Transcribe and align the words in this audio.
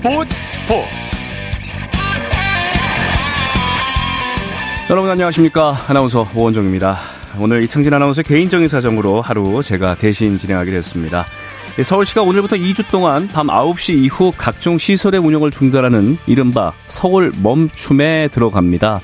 스포츠 0.00 0.34
스포츠. 0.52 0.88
여러분 4.88 5.10
안녕하십니까? 5.10 5.76
아나운서 5.88 6.26
오원정입니다. 6.34 6.96
오늘 7.38 7.62
이창진 7.64 7.92
아나운서 7.92 8.22
개인적인 8.22 8.68
사정으로 8.68 9.20
하루 9.20 9.62
제가 9.62 9.96
대신 9.96 10.38
진행하게 10.38 10.70
됐습니다. 10.70 11.26
서울시가 11.84 12.22
오늘부터 12.22 12.56
2주 12.56 12.90
동안 12.90 13.28
밤 13.28 13.48
9시 13.48 14.02
이후 14.02 14.32
각종 14.38 14.78
시설의 14.78 15.20
운영을 15.20 15.50
중단하는 15.50 16.16
이른바 16.26 16.72
서울 16.88 17.30
멈춤에 17.42 18.28
들어갑니다. 18.28 19.00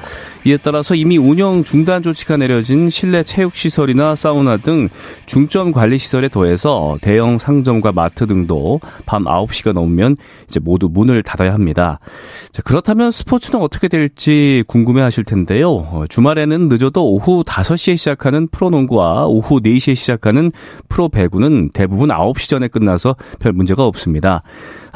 이에 0.46 0.56
따라서 0.56 0.94
이미 0.94 1.18
운영 1.18 1.64
중단 1.64 2.04
조치가 2.04 2.36
내려진 2.36 2.88
실내 2.88 3.24
체육시설이나 3.24 4.14
사우나 4.14 4.56
등 4.56 4.88
중점 5.26 5.72
관리 5.72 5.98
시설에 5.98 6.28
더해서 6.28 6.98
대형 7.00 7.36
상점과 7.38 7.90
마트 7.90 8.28
등도 8.28 8.78
밤 9.06 9.24
9시가 9.24 9.72
넘으면 9.72 10.16
이제 10.48 10.60
모두 10.60 10.88
문을 10.88 11.24
닫아야 11.24 11.52
합니다. 11.52 11.98
자, 12.52 12.62
그렇다면 12.62 13.10
스포츠는 13.10 13.60
어떻게 13.60 13.88
될지 13.88 14.62
궁금해 14.68 15.02
하실 15.02 15.24
텐데요. 15.24 15.68
어, 15.68 16.04
주말에는 16.08 16.68
늦어도 16.68 17.10
오후 17.10 17.42
5시에 17.42 17.96
시작하는 17.96 18.46
프로농구와 18.46 19.26
오후 19.26 19.60
4시에 19.60 19.96
시작하는 19.96 20.52
프로배구는 20.88 21.70
대부분 21.70 22.10
9시 22.10 22.48
전에 22.48 22.68
끝나서 22.68 23.16
별 23.40 23.52
문제가 23.52 23.84
없습니다. 23.84 24.44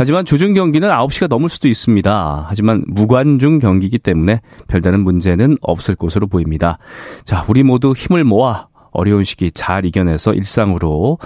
하지만 0.00 0.24
주중 0.24 0.54
경기는 0.54 0.88
9시가 0.88 1.28
넘을 1.28 1.50
수도 1.50 1.68
있습니다. 1.68 2.46
하지만 2.48 2.82
무관중 2.86 3.58
경기이기 3.58 3.98
때문에 3.98 4.40
별다른 4.66 5.04
문제는 5.04 5.58
없을 5.60 5.94
것으로 5.94 6.26
보입니다. 6.26 6.78
자, 7.26 7.44
우리 7.50 7.62
모두 7.62 7.92
힘을 7.92 8.24
모아 8.24 8.68
어려운 8.92 9.24
시기 9.24 9.50
잘 9.50 9.84
이겨내서 9.84 10.32
일상으로 10.32 11.18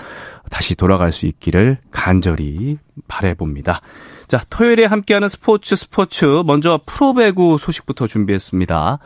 다시 0.50 0.74
돌아갈 0.74 1.12
수 1.12 1.26
있기를 1.26 1.78
간절히 1.92 2.76
바래봅니다. 3.06 3.80
자, 4.26 4.40
토요일에 4.50 4.86
함께하는 4.86 5.28
스포츠 5.28 5.76
스포츠 5.76 6.42
먼저 6.44 6.80
프로배구 6.84 7.58
소식부터 7.58 8.08
준비했습니다. 8.08 8.98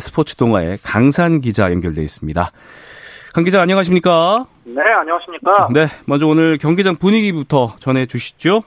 스포츠 0.00 0.36
동화의 0.36 0.80
강산 0.82 1.40
기자 1.40 1.72
연결돼 1.72 2.02
있습니다. 2.02 2.52
강 3.32 3.44
기자 3.44 3.62
안녕하십니까? 3.62 4.44
네, 4.64 4.82
안녕하십니까? 5.00 5.68
네, 5.72 5.86
먼저 6.04 6.26
오늘 6.26 6.58
경기장 6.58 6.96
분위기부터 6.96 7.76
전해 7.80 8.04
주시죠. 8.04 8.64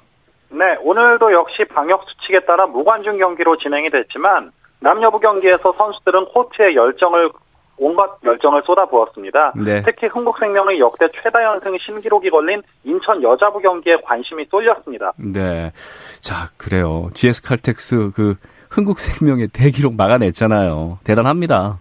네, 0.49 0.77
오늘도 0.81 1.31
역시 1.33 1.65
방역 1.65 2.03
수칙에 2.07 2.45
따라 2.45 2.65
무관중 2.65 3.17
경기로 3.17 3.57
진행이 3.57 3.89
됐지만 3.89 4.51
남녀부 4.79 5.19
경기에서 5.19 5.73
선수들은 5.73 6.25
코트에 6.25 6.75
열정을 6.75 7.31
온갖 7.77 8.17
열정을 8.23 8.63
쏟아부었습니다. 8.65 9.53
네. 9.63 9.81
특히 9.81 10.07
흥국생명의 10.07 10.79
역대 10.79 11.05
최다 11.09 11.43
연승 11.43 11.77
신기록이 11.77 12.29
걸린 12.29 12.61
인천 12.83 13.21
여자부 13.21 13.59
경기에 13.59 13.97
관심이 14.03 14.45
쏠렸습니다. 14.49 15.13
네. 15.17 15.71
자, 16.19 16.49
그래요. 16.57 17.09
GS 17.13 17.43
칼텍스 17.43 18.11
그 18.15 18.35
흥국생명의 18.71 19.49
대기록 19.53 19.95
막아냈잖아요. 19.95 20.99
대단합니다. 21.03 21.79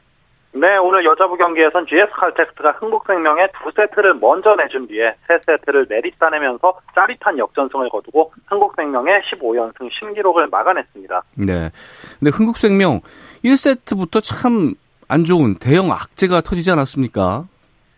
네, 0.61 0.77
오늘 0.79 1.05
여자부 1.05 1.37
경기에선 1.37 1.87
GS 1.87 2.11
칼텍스가 2.13 2.73
흥국생명에 2.73 3.49
두 3.63 3.71
세트를 3.75 4.15
먼저 4.15 4.55
내준 4.57 4.87
뒤에 4.87 5.15
세 5.27 5.39
세트를 5.45 5.87
내리따내면서 5.89 6.81
짜릿한 6.95 7.39
역전승을 7.39 7.91
거두고 7.91 8.33
흥국생명의 8.47 9.23
15연승 9.31 9.89
신기록을 9.99 10.49
막아냈습니다. 10.49 11.23
네. 11.47 11.71
근데 12.19 12.31
흥국생명 12.31 13.01
1세트부터 13.45 14.23
참 14.23 14.75
안 15.09 15.25
좋은 15.25 15.55
대형 15.55 15.93
악재가 15.93 16.41
터지지 16.41 16.71
않았습니까? 16.73 17.45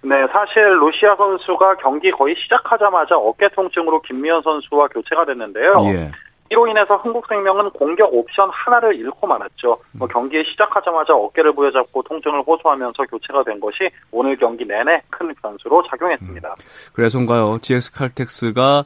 네, 0.03 0.15
사실 0.31 0.63
루시아 0.79 1.17
선수가 1.17 1.77
경기 1.77 2.11
거의 2.11 2.35
시작하자마자 2.43 3.17
어깨 3.17 3.49
통증으로 3.55 4.03
김미연 4.03 4.43
선수와 4.43 4.89
교체가 4.89 5.25
됐는데요. 5.25 5.75
예. 5.93 6.11
이로 6.51 6.67
인해서 6.67 6.97
흥국생명은 6.97 7.71
공격 7.71 8.13
옵션 8.13 8.49
하나를 8.51 8.97
잃고 8.97 9.27
말았죠. 9.27 9.79
뭐 9.99 10.09
경기에 10.09 10.43
시작하자마자 10.45 11.15
어깨를 11.15 11.53
부여잡고 11.53 12.03
통증을 12.03 12.43
호소하면서 12.43 13.05
교체가 13.05 13.45
된 13.45 13.61
것이 13.61 13.91
오늘 14.11 14.37
경기 14.37 14.65
내내 14.65 15.03
큰 15.11 15.35
변수로 15.43 15.83
작용했습니다. 15.91 16.55
그래서인가요? 16.95 17.59
GS 17.61 17.93
칼텍스가 17.93 18.85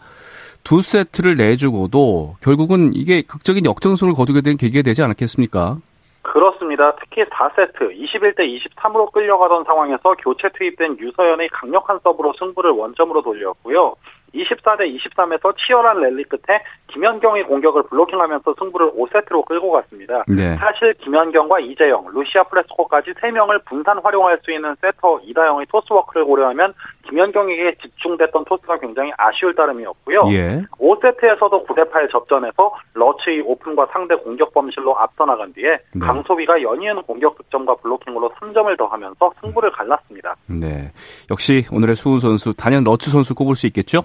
두 0.65 0.83
세트를 0.83 1.37
내주고도 1.37 2.37
결국은 2.43 2.93
이게 2.95 3.23
극적인 3.23 3.65
역전승을 3.65 4.15
거두게 4.15 4.41
된 4.43 4.57
계기가 4.57 4.83
되지 4.83 5.03
않았겠습니까? 5.03 5.79
그렇습니다. 6.23 6.95
특히 6.97 7.25
4세트 7.25 7.79
21대 7.81 8.41
23으로 8.41 9.11
끌려가던 9.13 9.65
상황에서 9.65 10.15
교체 10.19 10.49
투입된 10.57 10.99
유서연의 10.99 11.49
강력한 11.49 11.99
서브로 12.03 12.33
승부를 12.39 12.71
원점으로 12.71 13.23
돌렸고요. 13.23 13.95
24대 14.35 14.97
23에서 14.97 15.55
치열한 15.57 16.01
랠리 16.01 16.25
끝에 16.25 16.61
김연경의 16.89 17.45
공격을 17.45 17.85
블로킹하면서 17.85 18.55
승부를 18.59 18.93
5세트로 18.93 19.45
끌고 19.47 19.71
갔습니다. 19.73 20.25
네. 20.29 20.57
사실 20.57 20.95
김연경과 20.95 21.61
이재영, 21.61 22.07
루시아 22.13 22.45
프레스코까지 22.45 23.13
3명을 23.13 23.65
분산 23.65 23.99
활용할 23.99 24.39
수 24.43 24.53
있는 24.53 24.75
세터 24.81 25.21
이다영의 25.25 25.67
토스워크를 25.71 26.25
고려하면 26.25 26.75
김연경에게 27.09 27.77
집중됐던 27.83 28.45
토스가 28.45 28.79
굉장히 28.79 29.13
아쉬울 29.17 29.55
따름이었고요. 29.55 30.23
예. 30.33 30.63
5세트에서도 30.79 31.67
9대8 31.67 32.11
접전에서 32.11 32.75
러츠의 32.95 33.43
오픈과 33.43 33.87
상대 33.93 34.15
공격 34.17 34.53
범실로 34.53 34.97
앞서 34.99 35.25
나간 35.25 35.53
뒤에 35.53 35.79
네. 35.95 36.01
강소휘가 36.07 36.63
연이은 36.63 37.03
공격 37.03 37.37
득점과 37.39 37.77
블로킹으로 37.77 38.31
3점을 38.41 38.77
더하면서 38.79 39.33
승부를 39.41 39.71
갈랐습니다. 39.73 40.37
네. 40.47 40.91
역시 41.31 41.65
오늘의 41.73 41.97
수훈 41.97 42.19
선수 42.19 42.55
단연 42.55 42.85
러츠 42.85 43.11
선수 43.11 43.35
꼽을 43.35 43.55
수 43.55 43.67
있겠죠? 43.67 44.01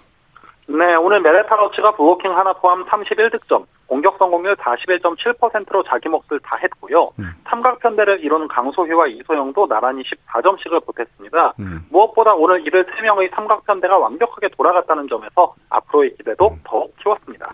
네, 0.69 0.95
오늘 0.95 1.21
메레타 1.21 1.55
러츠가 1.55 1.95
블로킹 1.95 2.37
하나 2.37 2.51
포함 2.53 2.85
31득점, 2.85 3.65
공격 3.87 4.17
성공률 4.17 4.57
41.7%로 4.57 5.83
자기 5.83 6.09
몫을 6.09 6.39
다 6.43 6.57
했고요. 6.61 7.09
음. 7.19 7.31
삼각 7.45 7.79
편대를 7.79 8.19
이루는 8.23 8.49
강소휘와 8.49 9.07
이소영도 9.07 9.67
나란히 9.67 10.03
14점씩을 10.03 10.85
보탰습니다. 10.85 11.53
음. 11.59 11.85
무엇보다 11.89 12.33
오늘 12.33 12.67
이를 12.67 12.85
3명의 12.85 13.33
삼각 13.33 13.65
편대가 13.65 13.97
완벽하게 13.97 14.49
돌아갔다는 14.57 15.07
점에서 15.07 15.55
앞으로의 15.69 16.15
기대도 16.17 16.49
음. 16.49 16.59
더욱 16.65 16.93
키웠습니다. 17.01 17.49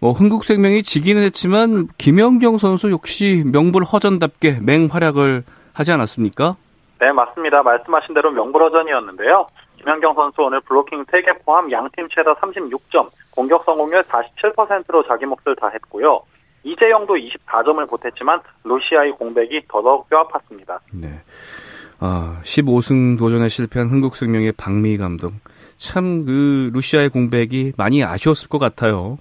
뭐 0.00 0.12
흥국생명이 0.12 0.82
지기는 0.82 1.22
했지만 1.22 1.88
김연경 1.96 2.58
선수 2.58 2.90
역시 2.92 3.44
명불 3.50 3.82
허전답게 3.82 4.58
맹활약을 4.64 5.42
하지 5.72 5.92
않았습니까? 5.92 6.56
네, 7.00 7.12
맞습니다. 7.12 7.62
말씀하신 7.62 8.14
대로 8.14 8.30
명불허전이었는데요. 8.32 9.46
김연경 9.78 10.14
선수 10.14 10.42
오늘 10.42 10.60
블로킹 10.60 11.04
3개 11.04 11.44
포함 11.44 11.70
양팀 11.70 12.08
최다 12.10 12.34
36점, 12.34 13.08
공격 13.30 13.64
성공률 13.64 14.02
47%로 14.02 15.04
자기 15.04 15.24
몫을 15.26 15.56
다 15.56 15.68
했고요. 15.68 16.20
이재영도 16.64 17.14
24점을 17.14 17.88
보탰지만 17.88 18.40
루시아의 18.64 19.12
공백이 19.12 19.62
더더욱 19.68 20.08
뼈아팠습니다. 20.10 20.78
네. 20.92 21.08
아, 22.00 22.40
15승 22.42 23.18
도전에 23.18 23.48
실패한 23.48 23.88
흥국생명의 23.88 24.52
박미 24.56 24.98
감독. 24.98 25.32
참 25.76 26.24
그 26.26 26.70
루시아의 26.74 27.08
공백이 27.10 27.72
많이 27.76 28.02
아쉬웠을 28.02 28.48
것 28.48 28.58
같아요. 28.58 29.18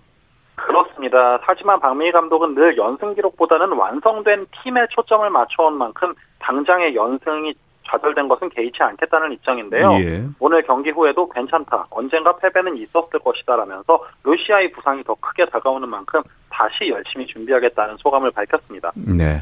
그렇습니다. 0.55 1.39
하지만 1.43 1.79
박민희 1.79 2.11
감독은 2.11 2.55
늘 2.55 2.75
연승 2.77 3.13
기록보다는 3.13 3.71
완성된 3.73 4.47
팀에 4.63 4.87
초점을 4.89 5.29
맞춰온 5.29 5.77
만큼 5.77 6.13
당장의 6.39 6.95
연승이 6.95 7.53
좌절된 7.89 8.27
것은 8.27 8.49
개의치 8.49 8.81
않겠다는 8.81 9.31
입장인데요. 9.33 9.93
예. 9.99 10.23
오늘 10.39 10.61
경기 10.63 10.89
후에도 10.89 11.27
괜찮다. 11.29 11.87
언젠가 11.89 12.35
패배는 12.37 12.77
있었을 12.77 13.19
것이다라면서 13.19 14.03
루시아의 14.23 14.71
부상이 14.71 15.03
더 15.03 15.15
크게 15.15 15.45
다가오는 15.45 15.87
만큼 15.89 16.21
다시 16.49 16.89
열심히 16.89 17.25
준비하겠다는 17.27 17.97
소감을 17.97 18.31
밝혔습니다. 18.31 18.91
네. 18.95 19.41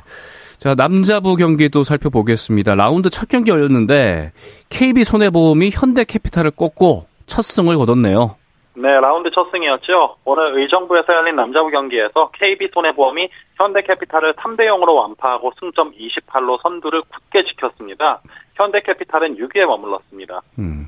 자, 0.59 0.73
남자부 0.75 1.35
경기도 1.35 1.83
살펴보겠습니다. 1.83 2.75
라운드 2.75 3.09
첫 3.09 3.27
경기 3.29 3.51
열렸는데 3.51 4.31
KB 4.69 5.03
손해보험이 5.03 5.69
현대캐피탈을 5.71 6.51
꺾고 6.51 7.05
첫 7.25 7.43
승을 7.43 7.77
거뒀네요. 7.77 8.35
네, 8.77 8.89
라운드 8.99 9.31
첫 9.31 9.49
승이었죠. 9.51 10.17
오늘 10.25 10.59
의정부에서 10.59 11.13
열린 11.13 11.37
남자부 11.37 11.69
경기에서 11.69 12.29
KB 12.33 12.69
손해보험이 12.73 13.29
현대캐피탈을 13.55 14.33
3대 14.33 14.61
0으로 14.67 14.95
완파하고 14.95 15.53
승점 15.59 15.93
28로 15.93 16.61
선두를 16.61 17.01
굳게 17.03 17.45
지켰습니다. 17.45 18.21
현대캐피탈은 18.55 19.37
6위에 19.37 19.65
머물렀습니다. 19.65 20.41
음. 20.59 20.87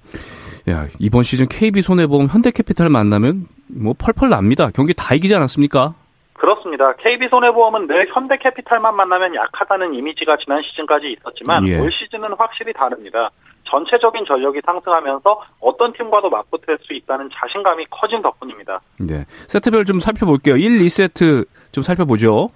야, 0.70 0.88
이번 1.00 1.24
시즌 1.24 1.48
KB 1.48 1.82
손해보험 1.82 2.28
현대캐피탈 2.28 2.90
만나면 2.90 3.46
뭐 3.68 3.94
펄펄 3.98 4.30
납니다. 4.30 4.70
경기 4.74 4.94
다 4.94 5.16
이기지 5.16 5.36
않았습니까? 5.36 5.94
그렇습니다. 6.34 6.94
KB손해보험은 6.94 7.88
늘 7.88 8.08
현대캐피탈만 8.14 8.96
만나면 8.96 9.36
약하다는 9.36 9.96
이미지가 9.96 10.38
지난 10.38 10.62
시즌까지 10.62 11.16
있었지만 11.18 11.68
예. 11.68 11.80
올 11.80 11.92
시즌은 11.92 12.34
확실히 12.38 12.74
다릅니다. 12.74 13.32
전체적인 13.70 14.26
전력이 14.26 14.62
상승하면서 14.66 15.42
어떤 15.60 15.94
팀과도 15.94 16.30
맞붙을 16.30 16.78
수 16.82 16.94
있다는 16.94 17.30
자신감이 17.34 17.86
커진 17.90 18.22
덕분입니다. 18.22 18.80
네. 19.00 19.26
세트별 19.48 19.86
좀 19.86 20.00
살펴볼게요. 20.00 20.56
1, 20.56 20.80
2세트 20.80 21.46
좀 21.72 21.84
살펴보죠. 21.84 22.50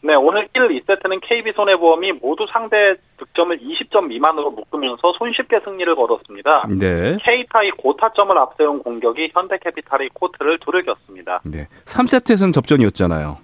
네, 0.00 0.14
오늘 0.14 0.48
1, 0.54 0.68
2세트는 0.68 1.20
KB손해보험이 1.22 2.12
모두 2.12 2.46
상대 2.52 2.94
득점을 3.16 3.58
20점 3.58 4.06
미만으로 4.06 4.50
묶으면서 4.50 5.12
손쉽게 5.18 5.60
승리를 5.64 5.94
거뒀습니다. 5.96 6.66
네. 6.68 7.16
K타이 7.20 7.70
고타점을 7.72 8.36
앞세운 8.38 8.82
공격이 8.82 9.30
현대캐피탈이 9.32 10.10
코트를 10.14 10.58
두들겼습니다. 10.60 11.40
네. 11.44 11.66
3세트에서는 11.84 12.52
접전이었잖아요. 12.52 13.38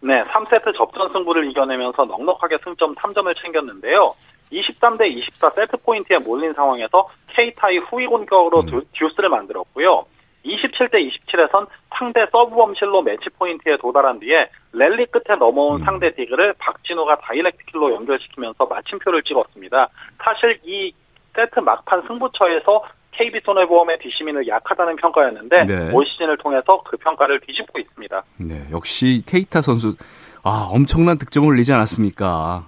네, 0.00 0.22
3세트 0.24 0.76
접전 0.76 1.12
승부를 1.12 1.50
이겨내면서 1.50 2.04
넉넉하게 2.04 2.58
승점 2.62 2.94
3점을 2.94 3.34
챙겼는데요. 3.36 4.14
23대 4.52 5.06
24 5.10 5.50
세트 5.50 5.76
포인트에 5.78 6.18
몰린 6.18 6.52
상황에서 6.52 7.08
케이타의 7.28 7.78
후위 7.78 8.06
공격으로 8.06 8.60
음. 8.60 8.82
듀스를 8.92 9.28
만들었고요. 9.28 10.04
27대 10.46 10.94
27에선 10.94 11.66
상대 11.98 12.26
서브 12.30 12.54
범실로 12.54 13.02
매치 13.02 13.28
포인트에 13.30 13.76
도달한 13.78 14.20
뒤에 14.20 14.48
랠리 14.72 15.06
끝에 15.06 15.36
넘어온 15.38 15.80
음. 15.80 15.84
상대 15.84 16.14
디그를 16.14 16.54
박진우가 16.58 17.16
다이렉트 17.16 17.58
킬로 17.66 17.92
연결시키면서 17.94 18.66
마침표를 18.66 19.22
찍었습니다. 19.22 19.88
사실 20.22 20.60
이 20.64 20.92
세트 21.34 21.60
막판 21.60 22.02
승부처에서 22.06 22.84
KB손해보험의 23.12 23.98
뒷심이 23.98 24.46
약하다는 24.46 24.96
평가였는데 24.96 25.64
네. 25.64 25.90
올 25.92 26.04
시즌을 26.06 26.36
통해서 26.38 26.82
그 26.84 26.96
평가를 26.98 27.40
뒤집고 27.40 27.78
있습니다. 27.78 28.22
네, 28.38 28.66
역시 28.70 29.22
케이타 29.26 29.62
선수 29.62 29.96
아 30.42 30.68
엄청난 30.70 31.18
득점을 31.18 31.48
올리지 31.48 31.72
않았습니까? 31.72 32.66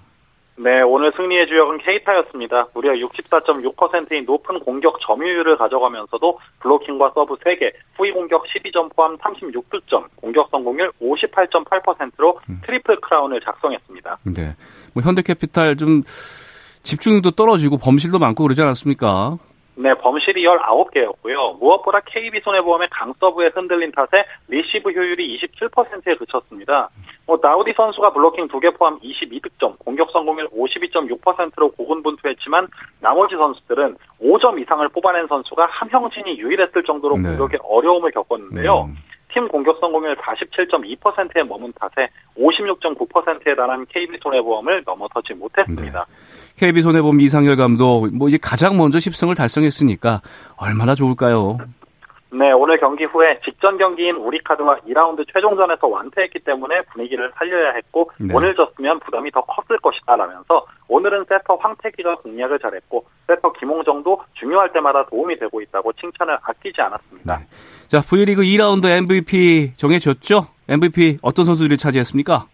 네, 0.61 0.81
오늘 0.81 1.13
승리의 1.15 1.47
주역은 1.47 1.77
케이타였습니다. 1.77 2.67
무려 2.73 2.91
64.6%인 2.91 4.25
높은 4.25 4.59
공격 4.59 4.99
점유율을 5.07 5.57
가져가면서도 5.57 6.37
블로킹과 6.59 7.11
서브 7.15 7.35
3개, 7.35 7.71
후위 7.95 8.11
공격 8.11 8.43
12점 8.43 8.93
포함 8.93 9.17
36득점, 9.17 10.07
공격 10.17 10.49
성공률 10.51 10.91
58.8%로 11.01 12.39
음. 12.49 12.59
트리플 12.65 12.99
크라운을 12.99 13.39
작성했습니다. 13.39 14.17
네. 14.35 14.55
뭐 14.93 15.01
현대캐피탈 15.01 15.77
좀 15.77 16.03
집중력도 16.83 17.31
떨어지고 17.31 17.77
범실도 17.77 18.19
많고 18.19 18.43
그러지 18.43 18.61
않았습니까? 18.61 19.37
네, 19.79 19.93
범실이 19.93 20.43
19개였고요. 20.43 21.57
무엇보다 21.57 22.01
KB손해보험의 22.01 22.89
강서브에 22.91 23.51
흔들린 23.55 23.93
탓에 23.93 24.25
리시브 24.49 24.91
효율이 24.91 25.39
27%에 25.39 26.15
그쳤습니다. 26.15 26.89
뭐 27.25 27.39
나우디 27.41 27.71
선수가 27.77 28.11
블로킹 28.11 28.49
2개 28.49 28.77
포함 28.77 28.99
22득점, 28.99 29.79
공격 29.79 30.11
성공률 30.11 30.49
52.6%로 30.49 31.71
고군분투했지만 31.71 32.67
나머지 32.99 33.35
선수들은 33.35 33.95
5점 34.21 34.61
이상을 34.61 34.85
뽑아낸 34.89 35.27
선수가 35.27 35.65
함형진이 35.65 36.37
유일했을 36.39 36.83
정도로 36.83 37.15
네. 37.17 37.29
공격에 37.29 37.57
어려움을 37.63 38.11
겪었는데요. 38.11 38.87
네. 38.87 38.93
팀 39.31 39.47
공격 39.47 39.79
성공률 39.79 40.17
47.2%에 40.17 41.43
머문 41.43 41.71
탓에 41.73 42.09
56.9%에 42.35 43.55
달한 43.55 43.85
KB손해보험을 43.85 44.83
넘어서지 44.85 45.35
못했습니다. 45.35 46.05
네. 46.09 46.38
KB손해보험 46.59 47.21
이상열 47.21 47.55
감독, 47.55 48.07
뭐 48.13 48.27
이제 48.27 48.37
가장 48.41 48.77
먼저 48.77 48.97
10승을 48.97 49.35
달성했으니까 49.35 50.21
얼마나 50.57 50.93
좋을까요? 50.93 51.57
네, 52.31 52.51
오늘 52.51 52.79
경기 52.79 53.05
후에 53.05 53.39
직전 53.43 53.77
경기인 53.77 54.15
우리카드와 54.17 54.81
2라운드 54.87 55.25
최종전에서 55.33 55.87
완패했기 55.87 56.39
때문에 56.39 56.81
분위기를 56.91 57.31
살려야 57.35 57.71
했고 57.71 58.11
네. 58.19 58.31
오늘 58.33 58.53
졌으면 58.55 58.99
부담이 58.99 59.31
더 59.31 59.41
컸을 59.41 59.79
것이다라면서 59.79 60.65
오늘은 60.89 61.25
세터 61.27 61.55
황택의가 61.55 62.17
공략을 62.17 62.59
잘했고 62.59 63.05
센터 63.27 63.53
김홍정도 63.53 64.21
중요할 64.33 64.71
때마다 64.73 65.05
도움이 65.07 65.39
되고 65.39 65.61
있다고 65.61 65.93
칭찬을 65.93 66.37
아끼지 66.43 66.79
않았습니다. 66.81 67.37
네. 67.37 67.45
자, 67.87 68.01
V리그 68.01 68.43
2라운드 68.43 68.85
MVP 68.85 69.73
정해졌죠? 69.77 70.47
MVP 70.67 71.19
어떤 71.23 71.45
선수들이 71.45 71.77
차지했습니까? 71.77 72.45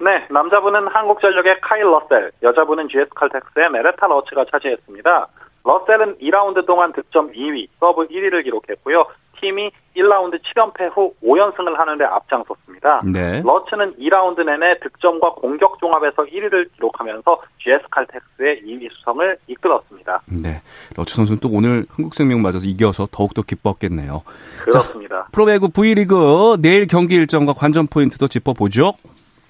네, 0.00 0.26
남자부는 0.30 0.88
한국전력의 0.88 1.60
카일 1.60 1.84
러셀, 1.84 2.32
여자부는 2.42 2.88
GS 2.88 3.10
칼텍스의 3.14 3.70
메레타 3.70 4.06
러츠가 4.06 4.44
차지했습니다. 4.50 5.28
러셀은 5.64 6.18
2라운드 6.18 6.66
동안 6.66 6.92
득점 6.92 7.32
2위, 7.32 7.68
서브 7.80 8.06
1위를 8.08 8.44
기록했고요. 8.44 9.06
팀이 9.40 9.70
1라운드 9.96 10.40
7연패 10.42 10.90
후 10.94 11.12
5연승을 11.22 11.76
하는데 11.76 12.04
앞장섰습니다. 12.04 13.02
네. 13.12 13.42
러츠는 13.44 13.94
2라운드 13.96 14.40
내내 14.40 14.78
득점과 14.80 15.34
공격 15.34 15.78
종합에서 15.78 16.24
1위를 16.24 16.72
기록하면서 16.74 17.42
GS 17.58 17.84
칼텍스의 17.90 18.62
2위 18.66 18.90
수성을 18.92 19.36
이끌었습니다. 19.46 20.22
네. 20.42 20.60
러츠 20.96 21.14
선수는 21.14 21.40
또 21.40 21.48
오늘 21.52 21.86
흥국생명 21.90 22.42
맞아서 22.42 22.66
이겨서 22.66 23.06
더욱더 23.10 23.42
기뻤겠네요. 23.42 24.22
그렇습니다. 24.64 25.22
자, 25.22 25.28
프로배구 25.32 25.70
V리그 25.70 26.56
내일 26.60 26.86
경기 26.86 27.14
일정과 27.14 27.52
관전 27.52 27.86
포인트도 27.88 28.28
짚어보죠. 28.28 28.94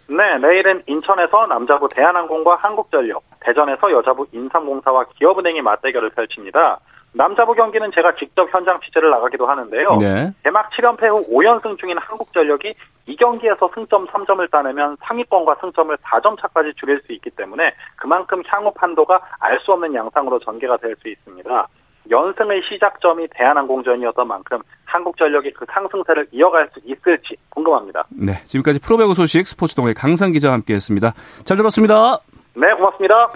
네, 0.07 0.39
내일은 0.39 0.83
인천에서 0.87 1.47
남자부 1.47 1.89
대한항공과 1.89 2.57
한국전력, 2.57 3.23
대전에서 3.41 3.91
여자부 3.91 4.27
인삼공사와 4.33 5.07
기업은행이 5.17 5.63
맞대결을 5.63 6.11
펼칩니다. 6.11 6.79
남자부 7.17 7.55
경기는 7.55 7.91
제가 7.95 8.17
직접 8.17 8.53
현장 8.53 8.81
취재를 8.81 9.09
나가기도 9.11 9.47
하는데요. 9.47 9.97
네. 10.01 10.33
대막 10.43 10.71
7연패 10.71 11.03
후 11.09 11.25
5연승 11.33 11.79
중인 11.79 11.97
한국전력이 11.97 12.75
이 13.07 13.17
경기에서 13.17 13.71
승점 13.73 14.09
3점을 14.09 14.51
따내면 14.51 14.97
상위권과 15.01 15.57
승점을 15.61 15.97
4점 15.97 16.41
차까지 16.41 16.73
줄일 16.75 17.01
수 17.07 17.13
있기 17.13 17.31
때문에 17.31 17.73
그만큼 17.97 18.43
향후 18.47 18.73
판도가 18.75 19.21
알 19.39 19.61
수 19.61 19.73
없는 19.73 19.95
양상으로 19.95 20.41
전개가 20.41 20.77
될 20.79 20.97
수 20.97 21.09
있습니다. 21.09 21.69
연승의 22.11 22.63
시작점이 22.69 23.27
대한항공전이었던 23.35 24.29
만큼 24.29 24.59
한국전력이 24.85 25.53
그 25.53 25.65
상승세를 25.73 26.29
이어갈 26.33 26.69
수 26.73 26.81
있을지 26.85 27.37
궁금합니다. 27.51 28.05
네, 28.11 28.43
지금까지 28.45 28.79
프로배구 28.81 29.15
소식 29.15 29.47
스포츠동의 29.47 29.95
강상 29.95 30.33
기자와 30.33 30.55
함께했습니다. 30.55 31.15
잘 31.45 31.57
들었습니다. 31.57 32.19
네, 32.55 32.73
고맙습니다. 32.75 33.33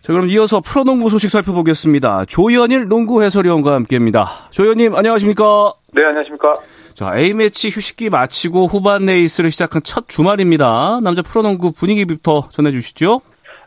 자, 0.00 0.14
그럼 0.14 0.30
이어서 0.30 0.60
프로농구 0.60 1.10
소식 1.10 1.30
살펴보겠습니다. 1.30 2.24
조현일 2.26 2.88
농구 2.88 3.22
해설위원과 3.22 3.74
함께합니다. 3.74 4.26
조현님, 4.50 4.94
안녕하십니까? 4.94 5.74
네, 5.92 6.04
안녕하십니까? 6.04 6.52
자, 6.94 7.12
A매치 7.14 7.68
휴식기 7.68 8.08
마치고 8.08 8.66
후반 8.66 9.04
레이스를 9.06 9.50
시작한 9.50 9.82
첫 9.82 10.08
주말입니다. 10.08 11.00
남자 11.02 11.20
프로농구 11.22 11.72
분위기부터 11.72 12.48
전해주시죠. 12.50 13.20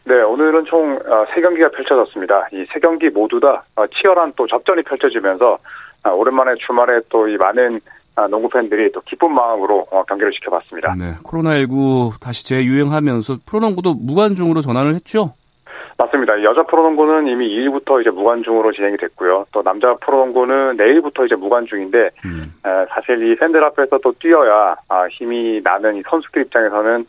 네, 0.05 0.21
오늘은 0.21 0.65
총 0.65 0.99
3경기가 0.99 1.65
어, 1.67 1.69
펼쳐졌습니다. 1.69 2.47
이 2.51 2.65
3경기 2.65 3.11
모두 3.11 3.39
다 3.39 3.63
어, 3.75 3.85
치열한 3.87 4.33
또 4.35 4.45
접전이 4.47 4.83
펼쳐지면서 4.83 5.57
어, 6.05 6.09
오랜만에 6.11 6.55
주말에 6.65 6.99
또 7.09 7.27
이 7.27 7.37
많은 7.37 7.79
농구 8.29 8.47
팬들이 8.47 8.91
또 8.91 9.01
기쁜 9.01 9.33
마음으로 9.33 9.87
경기를 10.07 10.31
지켜봤습니다. 10.33 10.93
네, 10.99 11.15
코로나19 11.23 12.21
다시 12.21 12.45
재유행하면서 12.45 13.37
프로농구도 13.47 13.95
무관중으로 13.95 14.61
전환을 14.61 14.93
했죠? 14.93 15.33
맞습니다. 15.97 16.43
여자 16.43 16.61
프로농구는 16.61 17.27
이미 17.27 17.47
2일부터 17.47 18.01
이제 18.01 18.11
무관중으로 18.11 18.71
진행이 18.73 18.97
됐고요. 18.97 19.45
또 19.51 19.63
남자 19.63 19.95
프로농구는 19.95 20.77
내일부터 20.77 21.25
이제 21.25 21.33
무관중인데 21.33 22.09
음. 22.25 22.53
사실 22.89 23.31
이 23.31 23.35
팬들 23.35 23.63
앞에서 23.63 23.97
또 24.03 24.13
뛰어야 24.19 24.75
아, 24.89 25.07
힘이 25.07 25.61
나는 25.63 25.95
이 25.95 26.03
선수들 26.07 26.43
입장에서는 26.43 27.05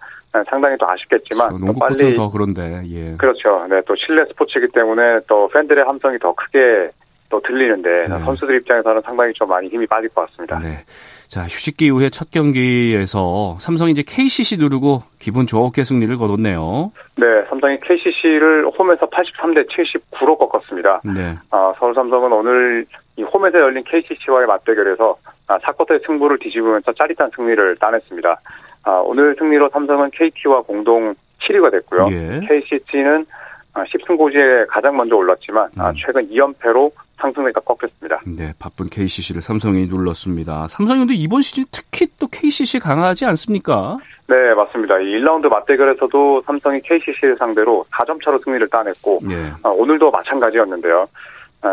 상당히 0.49 0.77
또 0.79 0.89
아쉽겠지만 0.89 1.49
그렇죠. 1.49 1.65
농구 1.65 1.81
빨리 1.81 2.15
더 2.15 2.29
그런데 2.31 2.83
예. 2.87 3.17
그렇죠. 3.17 3.67
네, 3.69 3.81
또 3.87 3.95
실내 3.97 4.25
스포츠이기 4.27 4.69
때문에 4.73 5.21
또 5.29 5.49
팬들의 5.49 5.85
함성이 5.85 6.19
더 6.19 6.35
크게 6.35 6.91
또 7.31 7.41
들리는데 7.41 8.09
네. 8.09 8.25
선수들 8.25 8.57
입장에서는 8.59 9.03
상당히 9.03 9.33
좀 9.33 9.49
많이 9.49 9.69
힘이 9.69 9.87
빠질 9.87 10.09
것 10.11 10.27
같습니다. 10.27 10.59
네. 10.61 10.85
자, 11.29 11.43
휴식기 11.43 11.87
이후에 11.87 12.11
첫 12.11 12.31
경기에서 12.31 13.57
삼성이 13.59 13.93
이제 13.93 14.05
KCC 14.07 14.59
누르고 14.59 15.01
기분 15.19 15.47
좋게 15.47 15.83
승리를 15.83 16.17
거뒀네요. 16.17 16.93
네, 17.17 17.27
삼성이 17.49 17.79
KCC를 17.81 18.71
홈에서 18.79 19.07
83대 19.07 19.67
79로 19.69 20.39
꺾었습니다. 20.39 21.01
네. 21.17 21.37
아, 21.51 21.73
서울 21.79 21.95
삼성은 21.95 22.33
오늘 22.33 22.87
이 23.17 23.23
홈에서 23.23 23.59
열린 23.59 23.83
KCC와의 23.85 24.47
맞대결에서 24.47 25.17
아, 25.47 25.59
사쿼터의 25.59 26.01
승부를 26.07 26.39
뒤집으면서 26.39 26.93
짜릿한 26.93 27.31
승리를 27.35 27.77
따냈습니다. 27.77 28.41
아, 28.85 29.03
오늘 29.05 29.35
승리로 29.39 29.71
삼성은 29.71 30.11
KT와 30.13 30.63
공동 30.63 31.15
7위가 31.41 31.71
됐고요. 31.73 32.07
예. 32.11 32.41
KCC는 32.47 33.27
10승 33.75 34.17
고지에 34.17 34.63
아, 34.63 34.67
가장 34.69 34.97
먼저 34.97 35.17
올랐지만 35.17 35.69
아, 35.79 35.91
음. 35.91 35.95
최근 35.97 36.29
2연패로 36.31 36.93
상승세가 37.17 37.61
꺾였습니다. 37.61 38.21
네, 38.27 38.53
바쁜 38.59 38.87
KCC를 38.91 39.41
삼성이 39.41 39.87
눌렀습니다. 39.87 40.69
삼성이 40.69 41.01
근데 41.01 41.15
이번 41.15 41.43
시즌 41.43 41.65
특히 41.73 42.07
또 42.19 42.27
KCC 42.27 42.79
강하지 42.79 43.25
않습니까? 43.25 43.99
네, 44.27 44.55
맞습니다. 44.55 44.99
이 44.99 45.05
1라운드 45.05 45.49
맞대결에서도 45.49 46.43
삼성이 46.43 46.81
KCC를 46.81 47.37
상대로 47.39 47.85
4점 47.93 48.23
차로 48.23 48.39
승리를 48.39 48.69
따냈고 48.69 49.21
네. 49.23 49.53
오늘도 49.65 50.11
마찬가지였는데요. 50.11 51.07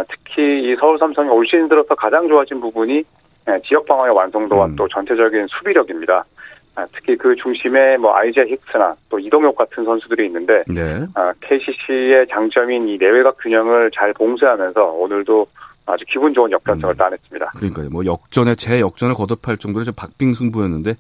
특히 0.09 0.43
이 0.43 0.75
서울 0.79 0.97
삼성이 0.99 1.29
올 1.29 1.45
시즌 1.45 1.67
들어서 1.69 1.95
가장 1.95 2.27
좋아진 2.27 2.59
부분이 2.61 3.03
지역 3.67 3.85
방어의 3.85 4.13
완성도와 4.13 4.65
음. 4.67 4.75
또 4.75 4.87
전체적인 4.87 5.47
수비력입니다. 5.47 6.25
아, 6.75 6.85
특히 6.93 7.17
그 7.17 7.35
중심에 7.35 7.97
뭐 7.97 8.15
아이자 8.15 8.41
힉스나 8.43 8.95
또 9.09 9.19
이동혁 9.19 9.55
같은 9.55 9.83
선수들이 9.83 10.25
있는데 10.27 10.63
네. 10.67 11.05
아, 11.15 11.33
KCC의 11.41 12.27
장점인 12.29 12.87
이 12.87 12.97
내외각 12.97 13.37
균형을 13.39 13.91
잘 13.93 14.13
봉쇄하면서 14.13 14.81
오늘도 14.81 15.47
아주 15.85 16.05
기분 16.07 16.33
좋은 16.33 16.51
역전승을 16.51 16.93
음. 16.93 16.97
따냈습니다. 16.97 17.51
그러니까요. 17.57 17.89
뭐 17.89 18.05
역전에 18.05 18.55
제 18.55 18.79
역전을 18.79 19.15
거듭할 19.15 19.57
정도로 19.57 19.83
좀 19.83 19.93
박빙 19.95 20.33
승부였는데 20.33 20.93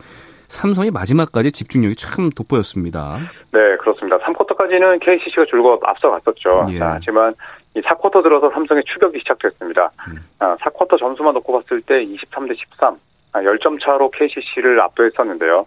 삼성이 0.49 0.91
마지막까지 0.91 1.53
집중력이 1.53 1.95
참 1.95 2.29
돋보였습니다. 2.29 3.19
네, 3.53 3.77
그렇습니다. 3.77 4.17
3쿼터까지는 4.19 4.99
KCC가 4.99 5.45
줄곧 5.45 5.79
앞서갔었죠. 5.83 6.65
예. 6.71 6.79
자, 6.79 6.91
하지만 6.95 7.33
이 7.73 7.81
4쿼터 7.81 8.21
들어서 8.21 8.49
삼성의 8.49 8.83
추격이 8.85 9.19
시작됐습니다. 9.19 9.91
음. 10.09 10.19
4쿼터 10.39 10.95
아, 10.95 10.97
점수만 10.97 11.33
놓고 11.35 11.53
봤을 11.53 11.81
때 11.81 12.03
23대 12.03 12.57
13, 12.57 12.97
10점 13.39 13.81
차로 13.81 14.11
KCC를 14.11 14.79
압도했었는데요. 14.81 15.65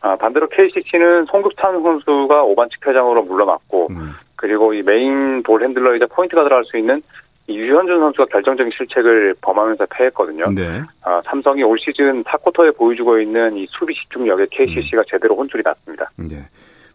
아, 0.00 0.16
반대로 0.16 0.48
KCC는 0.48 1.26
송교창 1.26 1.82
선수가 1.82 2.44
5반칙 2.44 2.84
퇴장으로 2.84 3.22
물러났고, 3.22 3.88
음. 3.90 4.12
그리고 4.36 4.74
이 4.74 4.82
메인 4.82 5.42
볼 5.42 5.62
핸들러이자 5.62 6.06
포인트 6.06 6.42
가드라 6.42 6.57
할 6.57 6.64
수 6.64 6.76
있는 6.76 7.02
유현준 7.48 8.00
선수가 8.00 8.26
결정적인 8.26 8.72
실책을 8.76 9.34
범하면서 9.40 9.86
패했거든요. 9.90 10.50
네. 10.50 10.82
아, 11.02 11.20
삼성이 11.26 11.62
올 11.62 11.78
시즌 11.78 12.24
4쿼터에 12.24 12.76
보여주고 12.76 13.20
있는 13.20 13.56
이 13.56 13.66
수비 13.70 13.94
집중력에 13.94 14.46
KCC가 14.50 15.02
음. 15.02 15.04
제대로 15.08 15.36
혼쭐이 15.36 15.62
났습니다. 15.64 16.10
네. 16.16 16.36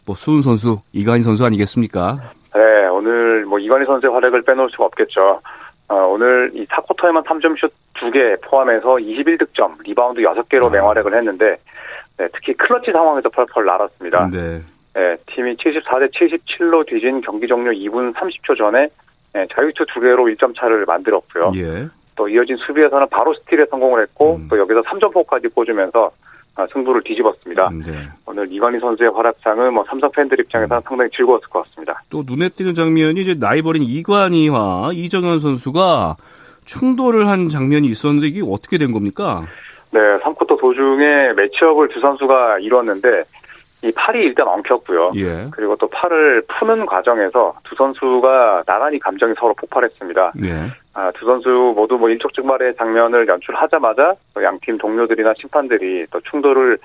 뭐 0.06 0.14
수훈 0.16 0.40
선수, 0.40 0.80
이관희 0.92 1.20
선수 1.20 1.44
아니겠습니까? 1.44 2.18
네, 2.54 2.86
오늘 2.88 3.44
뭐 3.44 3.58
이관희 3.58 3.84
선수의 3.86 4.12
활약을 4.12 4.42
빼놓을 4.42 4.70
수가 4.70 4.86
없겠죠. 4.86 5.40
어, 5.88 5.94
오늘 6.06 6.50
이 6.54 6.66
4쿼터에만 6.66 7.24
3점슛 7.24 7.70
2개 7.94 8.40
포함해서 8.42 8.96
21득점, 8.96 9.82
리바운드 9.84 10.20
6개로 10.20 10.66
아. 10.66 10.70
맹활약을 10.70 11.16
했는데 11.16 11.56
네, 12.18 12.28
특히 12.34 12.52
클러치 12.54 12.92
상황에서 12.92 13.28
펄펄 13.30 13.64
날았습니다. 13.64 14.30
네. 14.32 14.60
네, 14.94 15.16
팀이 15.26 15.56
74대 15.56 16.12
77로 16.12 16.86
뒤진 16.86 17.20
경기 17.20 17.46
종료 17.46 17.70
2분 17.70 18.14
30초 18.14 18.58
전에 18.58 18.88
네, 19.32 19.46
자유투 19.54 19.84
2개로 19.84 20.34
1점 20.34 20.56
차를 20.58 20.84
만들었고요. 20.86 21.52
예. 21.56 21.86
또 22.16 22.28
이어진 22.28 22.56
수비에서는 22.56 23.06
바로 23.10 23.32
스틸에 23.34 23.66
성공을 23.70 24.02
했고 24.02 24.36
음. 24.36 24.48
또 24.50 24.58
여기서 24.58 24.82
3점포까지 24.82 25.54
꽂으면서 25.54 26.10
아, 26.10 26.37
승부를 26.66 27.02
뒤집었습니다. 27.04 27.68
음, 27.68 27.82
네. 27.82 28.08
오늘 28.26 28.50
이관희 28.52 28.80
선수의 28.80 29.10
활약상은 29.10 29.72
뭐 29.74 29.84
삼성 29.88 30.10
팬들 30.10 30.40
입장에서 30.40 30.74
는 30.74 30.80
음. 30.80 30.82
상당히 30.84 31.10
즐거웠을 31.14 31.48
것 31.48 31.64
같습니다. 31.64 32.02
또 32.10 32.22
눈에 32.26 32.48
띄는 32.48 32.74
장면이 32.74 33.20
이제 33.20 33.36
라이벌인 33.40 33.82
이관희와 33.82 34.90
이정현 34.92 35.38
선수가 35.38 36.16
충돌을 36.64 37.28
한 37.28 37.48
장면이 37.48 37.88
있었는데 37.88 38.28
이게 38.28 38.42
어떻게 38.46 38.78
된 38.78 38.92
겁니까? 38.92 39.46
네, 39.90 40.00
3쿼터 40.18 40.60
도중에 40.60 41.32
매치업을 41.34 41.88
두 41.88 42.00
선수가 42.00 42.58
이뤘는데 42.58 43.24
이 43.82 43.92
팔이 43.92 44.18
일단 44.18 44.48
엉켰고요. 44.48 45.12
예. 45.16 45.46
그리고 45.52 45.76
또 45.76 45.88
팔을 45.88 46.42
푸는 46.48 46.84
과정에서 46.84 47.54
두 47.62 47.76
선수가 47.76 48.64
나란히 48.66 48.98
감정이 48.98 49.34
서로 49.38 49.54
폭발했습니다. 49.54 50.32
예. 50.42 50.72
아, 50.98 51.12
두 51.12 51.26
선수 51.26 51.48
모두 51.76 51.96
뭐 51.96 52.10
일촉즉발의 52.10 52.74
장면을 52.74 53.28
연출하자마자 53.28 54.16
양팀 54.42 54.78
동료들이나 54.78 55.32
심판들이 55.38 56.06
또 56.10 56.20
충돌을 56.22 56.76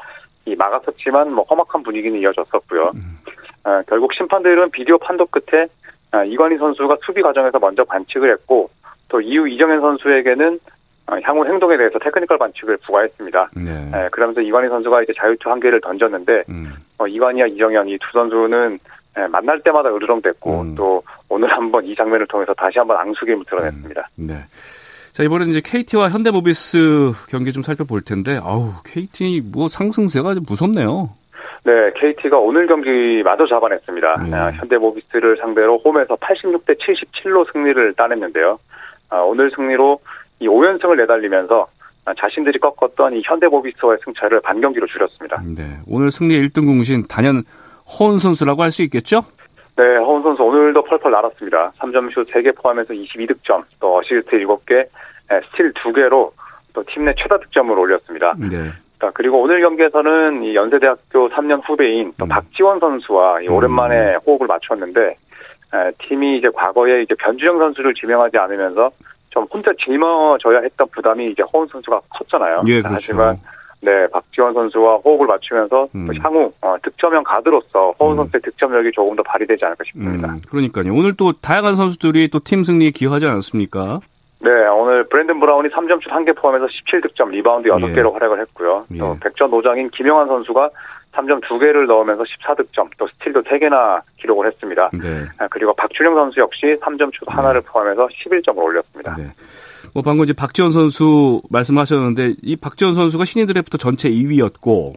이 0.46 0.55
막았었지만 0.55 1.34
뭐 1.34 1.43
험악한 1.50 1.82
분위기는 1.82 2.20
이어졌었고요. 2.20 2.91
음. 2.93 3.17
아, 3.63 3.82
결국 3.88 4.13
심판들은 4.13 4.70
비디오 4.70 5.00
판독 5.00 5.32
끝에 5.32 5.65
아, 6.12 6.24
이관희 6.24 6.58
선수가 6.58 6.98
수비 7.03 7.24
과정에서 7.24 7.58
먼저 7.58 7.84
반칙을 7.86 8.32
했고 8.34 8.70
또 9.10 9.20
이후 9.20 9.50
이정현 9.50 9.82
선수에게는 9.82 10.60
어, 11.08 11.15
향후 11.24 11.48
행동에 11.48 11.75
대해서 11.75 11.98
테크니컬 11.98 12.38
반칙을 12.38 12.77
부과했습니다. 12.86 13.50
네. 13.65 13.89
네, 13.91 14.10
그러면서 14.12 14.41
이관희 14.41 14.70
선수가 14.70 15.01
이제 15.01 15.13
자유투 15.17 15.50
한 15.50 15.60
개를 15.60 15.82
던졌는데 15.82 16.43
음. 16.50 16.72
어, 17.00 17.08
이관희와 17.08 17.48
이정현 17.48 17.89
이 17.89 17.98
두 17.98 18.05
선수는 18.13 18.77
네, 19.15 19.27
만날 19.27 19.60
때마다 19.62 19.93
으르렁댔고 19.93 20.62
음. 20.62 20.75
또 20.75 21.03
오늘 21.29 21.50
한번 21.51 21.86
이 21.86 21.96
장면을 21.96 22.25
통해서 22.27 22.53
다시 22.53 22.79
한번 22.79 22.98
앙숙임을 22.98 23.46
드러냈습니다. 23.46 24.10
음. 24.20 24.27
네. 24.27 24.34
자 25.12 25.22
이번에는 25.24 25.51
이제 25.51 25.62
KT와 25.63 26.10
현대모비스 26.10 27.12
경기 27.29 27.53
좀 27.53 27.62
살펴볼 27.62 28.01
텐데 28.01 28.39
아우 28.41 28.74
KT 28.84 29.43
뭐 29.53 29.67
상승세가 29.67 30.36
무섭네요. 30.48 31.12
네, 31.65 31.72
KT가 31.96 32.38
오늘 32.39 32.67
경기마저 32.67 33.46
잡아냈습니다. 33.48 34.24
네. 34.29 34.36
아, 34.36 34.51
현대모비스를 34.51 35.38
상대로 35.38 35.77
홈에서 35.77 36.15
86대 36.15 36.77
77로 36.77 37.50
승리를 37.53 37.93
따냈는데요. 37.93 38.60
아, 39.10 39.17
오늘 39.20 39.50
승리로 39.55 40.00
이 40.39 40.48
5연승을 40.48 40.98
내달리면서 40.98 41.67
자신들이 42.20 42.60
꺾었던 42.60 43.13
이 43.13 43.22
현대모비스와의 43.24 44.00
승차를 44.03 44.41
반경기로 44.41 44.88
줄였습니다. 44.88 45.41
네, 45.55 45.77
오늘 45.88 46.12
승리 46.12 46.38
1등 46.41 46.65
공신 46.65 47.03
단연 47.03 47.43
허훈 47.88 48.17
선수라고 48.19 48.61
할 48.63 48.71
수 48.71 48.81
있겠죠? 48.83 49.21
네, 49.75 49.83
허훈 49.97 50.21
선수 50.23 50.43
오늘도 50.43 50.83
펄펄 50.83 51.11
날았습니다. 51.11 51.73
3점슛 51.79 52.29
3개 52.31 52.55
포함해서 52.61 52.93
22득점, 52.93 53.63
또 53.79 53.97
어시스트 53.97 54.37
7개, 54.37 54.85
스틸 55.51 55.73
2개로 55.73 56.31
또 56.73 56.83
팀 56.83 57.05
내 57.05 57.13
최다 57.17 57.37
득점을 57.39 57.77
올렸습니다. 57.77 58.33
네. 58.37 58.71
그리고 59.15 59.41
오늘 59.41 59.61
경기에서는 59.61 60.43
이 60.43 60.55
연세대학교 60.55 61.29
3년 61.29 61.61
후배인 61.67 62.13
또 62.17 62.25
음. 62.25 62.29
박지원 62.29 62.79
선수와 62.79 63.39
음. 63.39 63.51
오랜만에 63.51 64.15
호흡을 64.25 64.47
맞췄는데 64.47 65.17
팀이 65.99 66.37
이제 66.37 66.49
과거에 66.53 67.01
이제 67.01 67.13
변준형 67.19 67.57
선수를 67.59 67.93
지명하지 67.95 68.37
않으면서 68.37 68.91
좀 69.29 69.45
혼자 69.51 69.71
짊어져야 69.77 70.61
했던 70.61 70.87
부담이 70.93 71.31
이제 71.31 71.43
허훈 71.51 71.67
선수가 71.67 71.99
컸잖아요. 72.09 72.61
예, 72.67 72.79
그렇죠. 72.79 72.93
하지만 72.93 73.39
네, 73.83 74.07
박지원 74.07 74.53
선수와 74.53 74.95
호흡을 74.97 75.27
맞추면서 75.27 75.89
음. 75.93 76.07
향후 76.21 76.51
어, 76.61 76.75
득점형 76.83 77.23
가드로서 77.23 77.93
허훈 78.00 78.13
음. 78.13 78.17
선수의 78.17 78.41
득점력이 78.41 78.91
조금 78.93 79.15
더 79.17 79.23
발휘되지 79.23 79.65
않을까 79.65 79.83
싶습니다. 79.85 80.29
음, 80.29 80.37
그러니까요. 80.49 80.93
오늘 80.93 81.13
또 81.17 81.33
다양한 81.33 81.75
선수들이 81.75 82.29
또 82.29 82.39
팀 82.39 82.63
승리에 82.63 82.91
기여하지 82.91 83.25
않았습니까? 83.27 83.99
네, 84.39 84.49
오늘 84.67 85.05
브랜든 85.07 85.39
브라운이 85.39 85.69
3점슛 85.69 86.07
1개 86.09 86.35
포함해서 86.35 86.65
17득점, 86.65 87.29
리바운드 87.29 87.69
6개로 87.69 88.09
예. 88.09 88.13
활약을 88.13 88.41
했고요. 88.41 88.85
또 88.99 89.15
예. 89.15 89.19
백전 89.21 89.49
노장인 89.51 89.89
김영환 89.91 90.27
선수가 90.27 90.69
3점 91.13 91.41
2개를 91.43 91.86
넣으면서 91.88 92.24
14득점, 92.24 92.89
또 92.98 93.08
스틸도 93.08 93.43
3개나 93.43 94.01
기록을 94.17 94.48
했습니다. 94.48 94.89
네. 94.93 95.25
아, 95.38 95.48
그리고 95.50 95.74
박준영 95.74 96.15
선수 96.15 96.39
역시 96.39 96.75
3점 96.82 97.12
슛 97.17 97.25
하나를 97.27 97.62
네. 97.62 97.67
포함해서 97.67 98.08
11점을 98.08 98.58
올렸습니다. 98.58 99.15
네. 99.17 99.27
뭐 99.93 100.01
방금 100.03 100.24
이제 100.24 100.34
박지원 100.34 100.72
선수 100.72 101.41
말씀하셨는데 101.50 102.36
이 102.41 102.55
박지원 102.55 102.93
선수가 102.93 103.25
신인 103.25 103.48
드래프트 103.48 103.77
전체 103.77 104.10
2위였고 104.10 104.93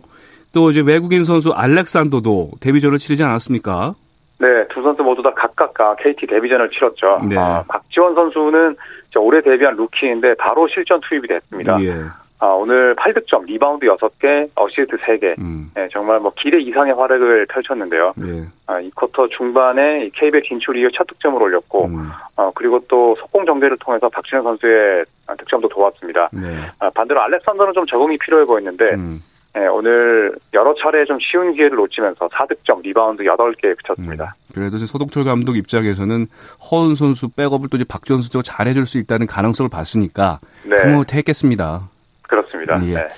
또 0.55 0.71
이제 0.71 0.81
외국인 0.81 1.23
선수 1.25 1.53
알렉산더도 1.53 2.53
데뷔전을 2.61 2.99
치르지 2.99 3.23
않았습니까? 3.23 3.95
네, 4.39 4.47
두 4.69 4.83
선수 4.83 5.03
모두 5.03 5.23
다 5.23 5.33
각각 5.35 5.75
KT 5.99 6.27
데뷔전을 6.27 6.71
치렀죠. 6.71 7.21
네. 7.29 7.37
아, 7.37 7.63
박지원 7.69 8.15
선수는 8.15 8.77
올해 9.19 9.41
데뷔한 9.41 9.77
루키인데 9.77 10.35
바로 10.35 10.69
실전 10.69 11.01
투입이 11.01 11.27
됐습니다. 11.27 11.79
예. 11.81 11.95
아, 12.39 12.49
오늘 12.49 12.95
8득점, 12.97 13.47
리바운드 13.47 13.87
6개, 13.87 14.49
어시스트 14.55 14.97
3개. 14.99 15.39
음. 15.39 15.71
네, 15.75 15.89
정말 15.91 16.21
뭐 16.21 16.33
기대 16.37 16.59
이상의 16.61 16.93
활약을 16.95 17.47
펼쳤는데요. 17.47 18.13
예. 18.21 18.45
아, 18.67 18.79
이 18.79 18.91
쿼터 18.91 19.29
중반에 19.29 20.11
KBL 20.15 20.43
진출 20.43 20.77
이후 20.77 20.91
첫 20.95 21.07
득점을 21.07 21.43
올렸고, 21.43 21.87
음. 21.87 22.11
어, 22.37 22.51
그리고 22.55 22.79
또 22.89 23.17
속공 23.21 23.47
전개를 23.47 23.79
통해서 23.79 24.09
박진현 24.11 24.45
선수의 24.45 25.05
득점도 25.39 25.69
도왔습니다. 25.69 26.29
네. 26.33 26.67
아, 26.79 26.91
반대로 26.91 27.23
알렉산더는 27.23 27.73
좀 27.73 27.87
적응이 27.87 28.19
필요해 28.19 28.45
보였는데, 28.45 28.85
음. 28.95 29.19
네, 29.55 29.67
오늘 29.69 30.37
여러 30.53 30.75
차례 30.75 31.07
좀 31.07 31.17
쉬운 31.19 31.55
기회를 31.55 31.79
놓치면서 31.79 32.29
4득점, 32.29 32.83
리바운드 32.83 33.23
8개 33.23 33.75
그쳤습니다. 33.79 34.35
음, 34.37 34.53
그래도 34.55 34.77
서동철 34.77 35.25
감독 35.25 35.57
입장에서는 35.57 36.27
허훈 36.71 36.95
선수 36.95 37.31
백업을 37.31 37.71
또 37.71 37.79
이제 37.79 37.87
박지원 37.89 38.21
선수가 38.21 38.43
잘해줄 38.43 38.85
수 38.85 38.99
있다는 38.99 39.27
가능성을 39.27 39.71
봤으니까 39.71 40.41
네. 40.65 40.77
흐뭇했겠습니다. 40.77 41.89
그렇습니다. 42.29 42.81
예. 42.87 42.95
네. 42.95 43.09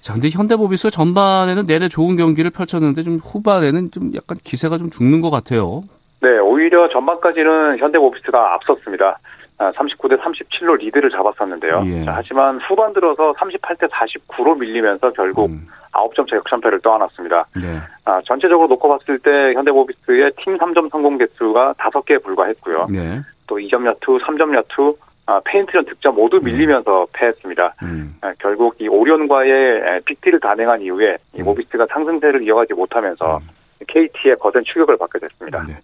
자, 0.00 0.14
근데 0.14 0.28
현대모비스 0.30 0.90
전반에는 0.90 1.66
내내 1.66 1.88
좋은 1.88 2.16
경기를 2.16 2.50
펼쳤는데 2.50 3.02
좀 3.02 3.16
후반에는 3.16 3.90
좀 3.90 4.12
약간 4.14 4.38
기세가 4.42 4.78
좀 4.78 4.90
죽는 4.90 5.20
것 5.20 5.30
같아요. 5.30 5.82
네, 6.22 6.38
오히려 6.38 6.88
전반까지는 6.88 7.78
현대모비스가 7.78 8.54
앞섰습니다. 8.54 9.18
39대 9.58 10.18
아, 10.18 10.24
37로 10.24 10.78
리드를 10.78 11.10
잡았었는데요. 11.10 11.82
예. 11.86 12.04
자, 12.04 12.14
하지만 12.16 12.58
후반 12.66 12.94
들어서 12.94 13.34
38대 13.34 13.90
49로 13.90 14.58
밀리면서 14.58 15.12
결국 15.12 15.50
음. 15.50 15.68
9점 15.92 16.30
차 16.30 16.36
역전패를 16.36 16.80
떠안았습니다. 16.80 17.46
네. 17.60 17.78
아, 18.04 18.20
전체적으로 18.24 18.68
놓고 18.68 18.88
봤을 18.88 19.18
때 19.18 19.30
현대모비스의 19.54 20.32
팀 20.42 20.56
3점 20.56 20.90
성공 20.90 21.18
개수가 21.18 21.74
5개에 21.74 22.22
불과했고요. 22.22 22.86
네. 22.90 23.20
또 23.46 23.56
2점 23.56 23.86
야투, 23.86 24.18
3점 24.18 24.56
야투, 24.56 24.96
아, 25.00 25.09
페인트전 25.44 25.84
득점 25.84 26.16
모두 26.16 26.38
음. 26.38 26.44
밀리면서 26.44 27.06
패했습니다. 27.12 27.74
음. 27.82 28.16
아, 28.22 28.32
결국 28.40 28.74
이 28.80 28.88
오리온과의 28.88 30.00
빅딜을 30.04 30.40
단행한 30.40 30.80
이후에 30.80 31.16
이 31.34 31.40
음. 31.40 31.44
모비스가 31.44 31.86
상승세를 31.90 32.42
이어가지 32.42 32.74
못하면서 32.74 33.36
음. 33.38 33.48
KT의 33.86 34.36
거센 34.40 34.62
추격을 34.64 34.96
받게 34.98 35.18
됐습니다. 35.20 35.64
네. 35.66 35.74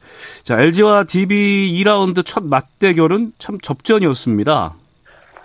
자, 0.44 0.60
LG와 0.60 1.04
DB 1.04 1.72
2라운드 1.82 2.22
첫 2.24 2.44
맞대결은 2.44 3.32
참 3.38 3.58
접전이었습니다. 3.62 4.74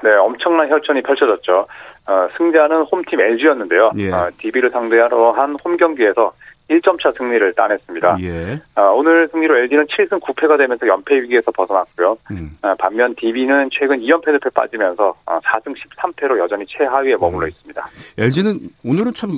네, 0.04 0.10
엄청난 0.16 0.70
혈전이 0.70 1.02
펼쳐졌죠. 1.04 1.68
어, 2.08 2.28
승자는 2.38 2.84
홈팀 2.92 3.22
LG였는데요. 3.22 3.92
예. 3.98 4.12
어, 4.12 4.30
DB를 4.40 4.72
상대하러 4.72 5.32
한 5.32 5.56
홈 5.64 5.78
경기에서 5.78 6.34
1점차 6.72 7.16
승리를 7.18 7.54
따냈습니다. 7.54 8.18
예. 8.22 8.62
아, 8.76 8.84
오늘 8.84 9.28
승리로 9.30 9.58
LG는 9.58 9.88
7승 9.88 10.22
9패가 10.22 10.58
되면서 10.58 10.88
연패 10.88 11.22
위기에서 11.24 11.52
벗어났고요. 11.52 12.18
음. 12.32 12.58
아, 12.62 12.76
반면 12.80 13.14
DB는 13.16 13.70
최근 13.72 14.00
2연패 14.00 14.32
늪에 14.32 14.50
빠지면서 14.54 15.14
아, 15.26 15.40
4승 15.40 15.76
13패로 15.76 16.40
여전히 16.40 16.66
최하위에 16.68 17.16
머물러 17.18 17.48
음. 17.48 17.50
있습니다. 17.50 17.88
LG는 18.18 18.60
오늘은 18.86 19.14
참 19.14 19.32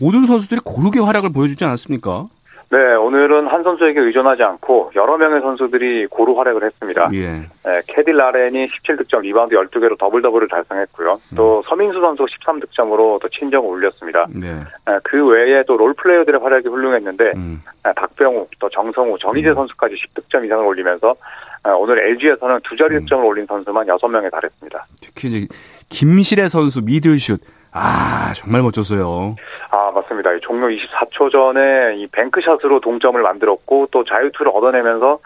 모든 0.00 0.26
선수들이 0.26 0.60
고르게 0.64 1.00
활약을 1.00 1.32
보여주지 1.32 1.64
않았습니까? 1.64 2.28
네, 2.70 2.94
오늘은 2.94 3.46
한 3.46 3.62
선수에게 3.62 3.98
의존하지 3.98 4.42
않고 4.42 4.92
여러 4.94 5.16
명의 5.16 5.40
선수들이 5.40 6.06
고루 6.08 6.38
활약을 6.38 6.64
했습니다. 6.64 7.08
예. 7.14 7.26
네, 7.64 7.80
캐디 7.88 8.14
라렌이 8.14 8.68
17득점, 8.68 9.22
리바운드 9.22 9.54
12개로 9.54 9.96
더블 9.98 10.20
더블을 10.20 10.48
달성했고요. 10.48 11.16
또 11.34 11.58
음. 11.58 11.62
서민수 11.66 11.98
선수 12.00 12.26
13득점으로 12.26 13.20
또 13.20 13.28
친정을 13.30 13.70
올렸습니다. 13.70 14.26
네. 14.28 14.60
네, 14.86 14.98
그 15.02 15.26
외에 15.26 15.62
또 15.66 15.78
롤플레이어들의 15.78 16.40
활약이 16.40 16.68
훌륭했는데 16.68 17.32
음. 17.36 17.62
네, 17.84 17.92
박병우, 17.94 18.48
또 18.58 18.68
정성우, 18.68 19.16
정희재 19.18 19.48
음. 19.48 19.54
선수까지 19.54 19.94
10득점 19.94 20.44
이상을 20.44 20.64
올리면서 20.66 21.14
아, 21.62 21.70
오늘 21.70 21.98
LG에서는 21.98 22.60
두 22.64 22.76
자리 22.76 22.96
음. 22.96 23.00
득점을 23.00 23.24
올린 23.24 23.46
선수만 23.46 23.86
6명에 23.86 24.30
달했습니다. 24.30 24.86
특히 25.00 25.48
김시래 25.88 26.48
선수 26.48 26.82
미들슛 26.84 27.40
아, 27.72 28.32
정말 28.34 28.62
멋졌어요. 28.62 29.36
아, 29.70 29.90
맞습니다. 29.94 30.30
종료 30.40 30.68
24초 30.68 31.30
전에 31.30 31.96
이 31.96 32.06
뱅크샷으로 32.08 32.80
동점을 32.80 33.20
만들었고 33.20 33.88
또 33.90 34.04
자유투를 34.04 34.52
얻어내면서 34.54 35.18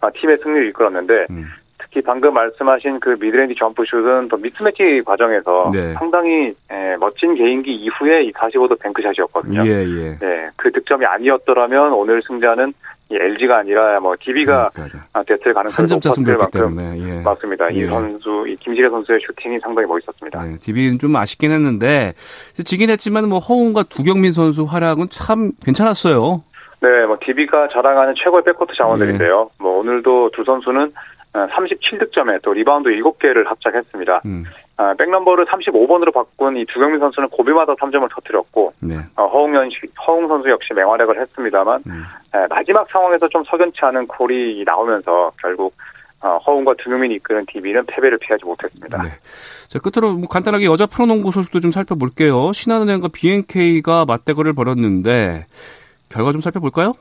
아, 0.00 0.10
팀의 0.10 0.38
승리를 0.42 0.68
이끌었는데 0.68 1.26
음. 1.30 1.46
특히 1.78 2.02
방금 2.02 2.34
말씀하신 2.34 3.00
그 3.00 3.16
미드레인지 3.20 3.56
점프슛은 3.58 4.28
또 4.28 4.36
미스매치 4.36 5.02
과정에서 5.04 5.70
네. 5.72 5.92
상당히 5.94 6.54
에, 6.70 6.96
멋진 6.98 7.34
개인기 7.34 7.74
이후에 7.74 8.22
이 8.22 8.32
45도 8.32 8.80
뱅크샷이었거든요. 8.80 9.66
예, 9.66 9.84
예. 9.84 10.18
네, 10.18 10.50
그 10.56 10.70
득점이 10.70 11.04
아니었더라면 11.04 11.92
오늘 11.92 12.22
승자는 12.22 12.72
이 13.10 13.16
LG가 13.16 13.58
아니라 13.58 13.98
뭐 13.98 14.14
DB가 14.20 14.70
그러니까요. 14.72 15.24
됐을 15.26 15.52
가능성이 15.52 15.88
높았을 15.88 16.36
만큼 16.36 17.08
예. 17.08 17.22
맞습니다. 17.22 17.74
예. 17.74 17.78
이 17.78 17.86
선수, 17.86 18.44
이 18.46 18.54
김시래 18.56 18.88
선수의 18.88 19.18
슈팅이 19.26 19.58
상당히 19.58 19.88
멋있었습니다. 19.88 20.44
네, 20.44 20.56
DB는 20.60 20.98
좀 21.00 21.16
아쉽긴 21.16 21.50
했는데 21.50 22.14
지긴 22.64 22.88
했지만 22.90 23.28
뭐 23.28 23.38
허웅과 23.40 23.84
두경민 23.84 24.30
선수 24.30 24.62
활약은 24.64 25.08
참 25.10 25.50
괜찮았어요. 25.64 26.44
네, 26.82 27.06
뭐 27.06 27.18
DB가 27.20 27.68
자랑하는 27.72 28.14
최고의 28.16 28.44
백코트 28.44 28.74
자원들인데요. 28.76 29.50
예. 29.50 29.62
뭐 29.62 29.80
오늘도 29.80 30.30
두 30.32 30.44
선수는 30.44 30.92
37득점에 31.32 32.36
어, 32.36 32.38
또 32.42 32.52
리바운드 32.52 32.90
7개를 32.90 33.46
합작했습니다. 33.46 34.22
음. 34.24 34.44
아, 34.80 34.94
백넘버를 34.94 35.44
35번으로 35.44 36.10
바꾼 36.14 36.56
이 36.56 36.64
두경민 36.64 37.00
선수는 37.00 37.28
고비마다 37.28 37.74
3점을 37.74 38.08
터뜨렸고 38.14 38.72
네. 38.80 38.96
어, 39.14 39.26
허웅, 39.26 39.54
연, 39.54 39.68
허웅 40.06 40.26
선수 40.26 40.48
역시 40.48 40.72
맹활약을 40.74 41.20
했습니다만 41.20 41.82
음. 41.86 42.04
마지막 42.48 42.88
상황에서 42.88 43.28
좀 43.28 43.44
석연치 43.44 43.78
않은 43.82 44.06
콜이 44.06 44.64
나오면서 44.64 45.32
결국 45.42 45.74
어, 46.22 46.38
허웅과 46.46 46.74
두경민이 46.78 47.16
이끄는 47.16 47.44
DB는 47.46 47.84
패배를 47.86 48.16
피하지 48.18 48.46
못했습니다. 48.46 49.02
네. 49.02 49.10
자, 49.68 49.78
끝으로 49.80 50.14
뭐 50.14 50.28
간단하게 50.28 50.64
여자 50.64 50.86
프로농구 50.86 51.30
소식도 51.30 51.60
좀 51.60 51.70
살펴볼게요. 51.70 52.52
신한은행과 52.52 53.08
BNK가 53.14 54.06
맞대결을 54.06 54.54
벌였는데 54.54 55.44
결과 56.10 56.32
좀 56.32 56.40
살펴볼까요? 56.40 56.92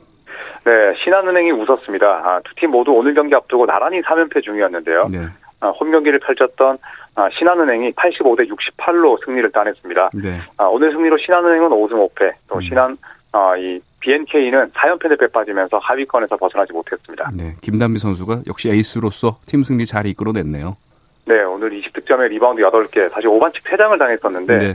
네, 0.65 0.71
신한은행이 1.01 1.51
웃었습니다. 1.51 2.05
아, 2.05 2.41
두 2.43 2.53
팀 2.55 2.71
모두 2.71 2.91
오늘 2.91 3.13
경기 3.13 3.33
앞두고 3.35 3.65
나란히 3.65 4.01
3연패 4.01 4.43
중이었는데요. 4.43 5.07
네. 5.09 5.19
아, 5.61 5.69
홈 5.69 5.91
경기를 5.91 6.19
펼쳤던 6.19 6.77
아, 6.77 6.98
신한은행이 7.37 7.91
85대 7.93 8.49
68로 8.49 9.23
승리를 9.25 9.51
따냈습니다. 9.51 10.09
네. 10.15 10.41
아, 10.57 10.65
오늘 10.65 10.91
승리로 10.91 11.17
신한은행은 11.17 11.69
5승 11.69 12.09
5패, 12.09 12.33
또 12.47 12.55
음. 12.55 12.61
신한 12.61 12.97
아, 13.31 13.55
이 13.57 13.79
BNK는 13.99 14.71
4연패 14.71 15.09
대패 15.09 15.27
빠지면서 15.27 15.77
하위권에서 15.77 16.37
벗어나지 16.37 16.73
못했습니다. 16.73 17.29
네, 17.33 17.55
김단비 17.61 17.99
선수가 17.99 18.43
역시 18.47 18.69
에이스로서 18.69 19.39
팀 19.45 19.63
승리 19.63 19.85
잘 19.85 20.05
이끌어냈네요. 20.07 20.77
네, 21.25 21.43
오늘 21.43 21.69
20득점에 21.69 22.29
리바운드 22.29 22.61
8개, 22.61 23.07
사실 23.09 23.29
5반칙 23.29 23.61
퇴장을 23.65 23.97
당했었는데 23.97 24.57
네. 24.57 24.73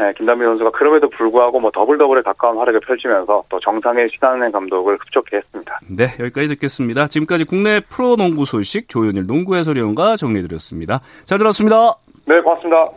네, 0.00 0.14
김단비 0.16 0.42
선수가 0.42 0.70
그럼에도 0.70 1.10
불구하고 1.10 1.60
뭐 1.60 1.70
더블 1.74 1.98
더블에 1.98 2.22
가까운 2.22 2.56
활약을 2.56 2.80
펼치면서 2.80 3.44
또 3.50 3.60
정상일 3.60 4.08
신한은행 4.14 4.50
감독을 4.50 4.96
흡족해 4.96 5.36
했습니다. 5.36 5.78
네, 5.90 6.06
여기까지 6.18 6.48
듣겠습니다. 6.48 7.08
지금까지 7.08 7.44
국내 7.44 7.80
프로 7.80 8.16
농구 8.16 8.46
소식 8.46 8.88
조현일 8.88 9.26
농구 9.26 9.56
해설위원과 9.56 10.16
정리해드렸습니다. 10.16 11.00
잘 11.26 11.36
들었습니다. 11.36 11.96
네, 12.24 12.40
고맙습니다. 12.40 12.88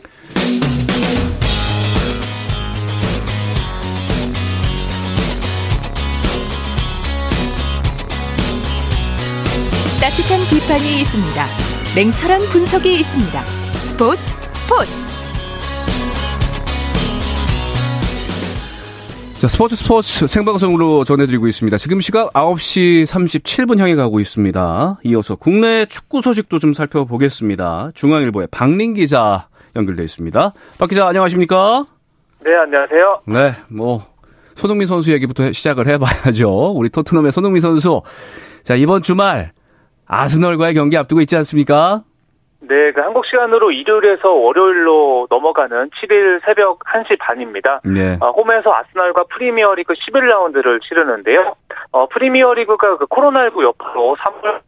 따뜻한 10.00 10.40
비판이 10.48 11.00
있습니다. 11.04 11.40
냉철한 11.96 12.40
분석이 12.50 12.90
있습니다. 12.92 13.44
스포츠 13.44 14.20
스포츠 14.56 15.03
자, 19.44 19.48
스포츠 19.48 19.76
스포츠 19.76 20.26
생방송으로 20.26 21.04
전해드리고 21.04 21.46
있습니다. 21.48 21.76
지금 21.76 22.00
시각 22.00 22.32
9시 22.32 23.04
37분 23.04 23.78
향해 23.78 23.94
가고 23.94 24.18
있습니다. 24.18 25.00
이어서 25.04 25.36
국내 25.36 25.84
축구 25.84 26.22
소식도 26.22 26.58
좀 26.58 26.72
살펴보겠습니다. 26.72 27.90
중앙일보의 27.94 28.48
박린 28.50 28.94
기자 28.94 29.48
연결돼 29.76 30.02
있습니다. 30.02 30.54
박 30.78 30.88
기자 30.88 31.06
안녕하십니까? 31.06 31.84
네, 32.42 32.54
안녕하세요. 32.54 33.20
네, 33.26 33.52
뭐 33.68 34.06
손흥민 34.54 34.88
선수 34.88 35.12
얘기부터 35.12 35.52
시작을 35.52 35.88
해봐야죠. 35.88 36.72
우리 36.74 36.88
토트넘의 36.88 37.30
손흥민 37.30 37.60
선수. 37.60 38.00
자, 38.62 38.76
이번 38.76 39.02
주말 39.02 39.52
아스널과의 40.06 40.72
경기 40.72 40.96
앞두고 40.96 41.20
있지 41.20 41.36
않습니까? 41.36 42.02
네, 42.68 42.92
그 42.92 43.00
한국 43.00 43.26
시간으로 43.26 43.70
일요일에서 43.70 44.30
월요일로 44.30 45.26
넘어가는 45.30 45.90
7일 45.90 46.44
새벽 46.44 46.80
1시 46.80 47.18
반입니다. 47.18 47.80
네. 47.84 48.16
어, 48.20 48.30
홈에서 48.30 48.74
아스널과 48.74 49.24
프리미어리그 49.30 49.94
11라운드를 49.94 50.80
치르는데요. 50.82 51.54
어, 51.92 52.06
프리미어리그가 52.06 52.98
그 52.98 53.06
코로나19 53.06 53.62
여파로 53.62 54.16
3월 54.16 54.60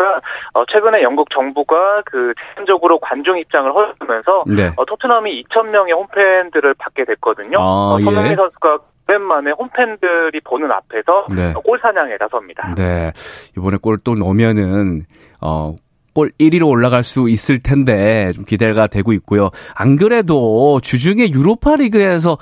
가 0.00 0.20
어, 0.54 0.64
최근에 0.72 1.02
영국 1.02 1.28
정부가 1.30 2.00
그 2.06 2.32
제한적으로 2.54 2.98
관중 3.00 3.38
입장을 3.38 3.70
허용하면서 3.70 4.44
네. 4.46 4.72
어, 4.76 4.84
토트넘이 4.86 5.44
2천 5.44 5.66
명의 5.66 5.92
홈팬들을 5.92 6.74
받게 6.78 7.04
됐거든요. 7.04 7.58
아, 7.58 7.94
어, 7.94 7.98
손흥민 7.98 8.32
예. 8.32 8.36
선수가 8.36 8.78
오랜만에 9.10 9.50
홈팬들이 9.50 10.40
보는 10.44 10.70
앞에서 10.70 11.26
네. 11.34 11.52
골 11.64 11.78
사냥에 11.80 12.16
나섭니다. 12.18 12.74
네, 12.76 13.12
이번에 13.58 13.76
골 13.82 13.98
또 14.02 14.14
넣으면은 14.14 15.02
어. 15.42 15.74
볼 16.14 16.30
1위로 16.38 16.68
올라갈 16.68 17.02
수 17.02 17.28
있을 17.28 17.62
텐데 17.62 18.32
좀 18.32 18.44
기대가 18.44 18.86
되고 18.86 19.12
있고요. 19.12 19.50
안 19.74 19.96
그래도 19.96 20.80
주중에 20.80 21.30
유로파 21.30 21.76
리그에서 21.76 22.38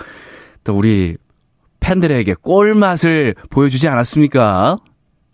또 0.65 0.75
우리 0.75 1.17
팬들에게 1.81 2.35
골 2.43 2.75
맛을 2.75 3.35
보여주지 3.51 3.89
않았습니까? 3.89 4.77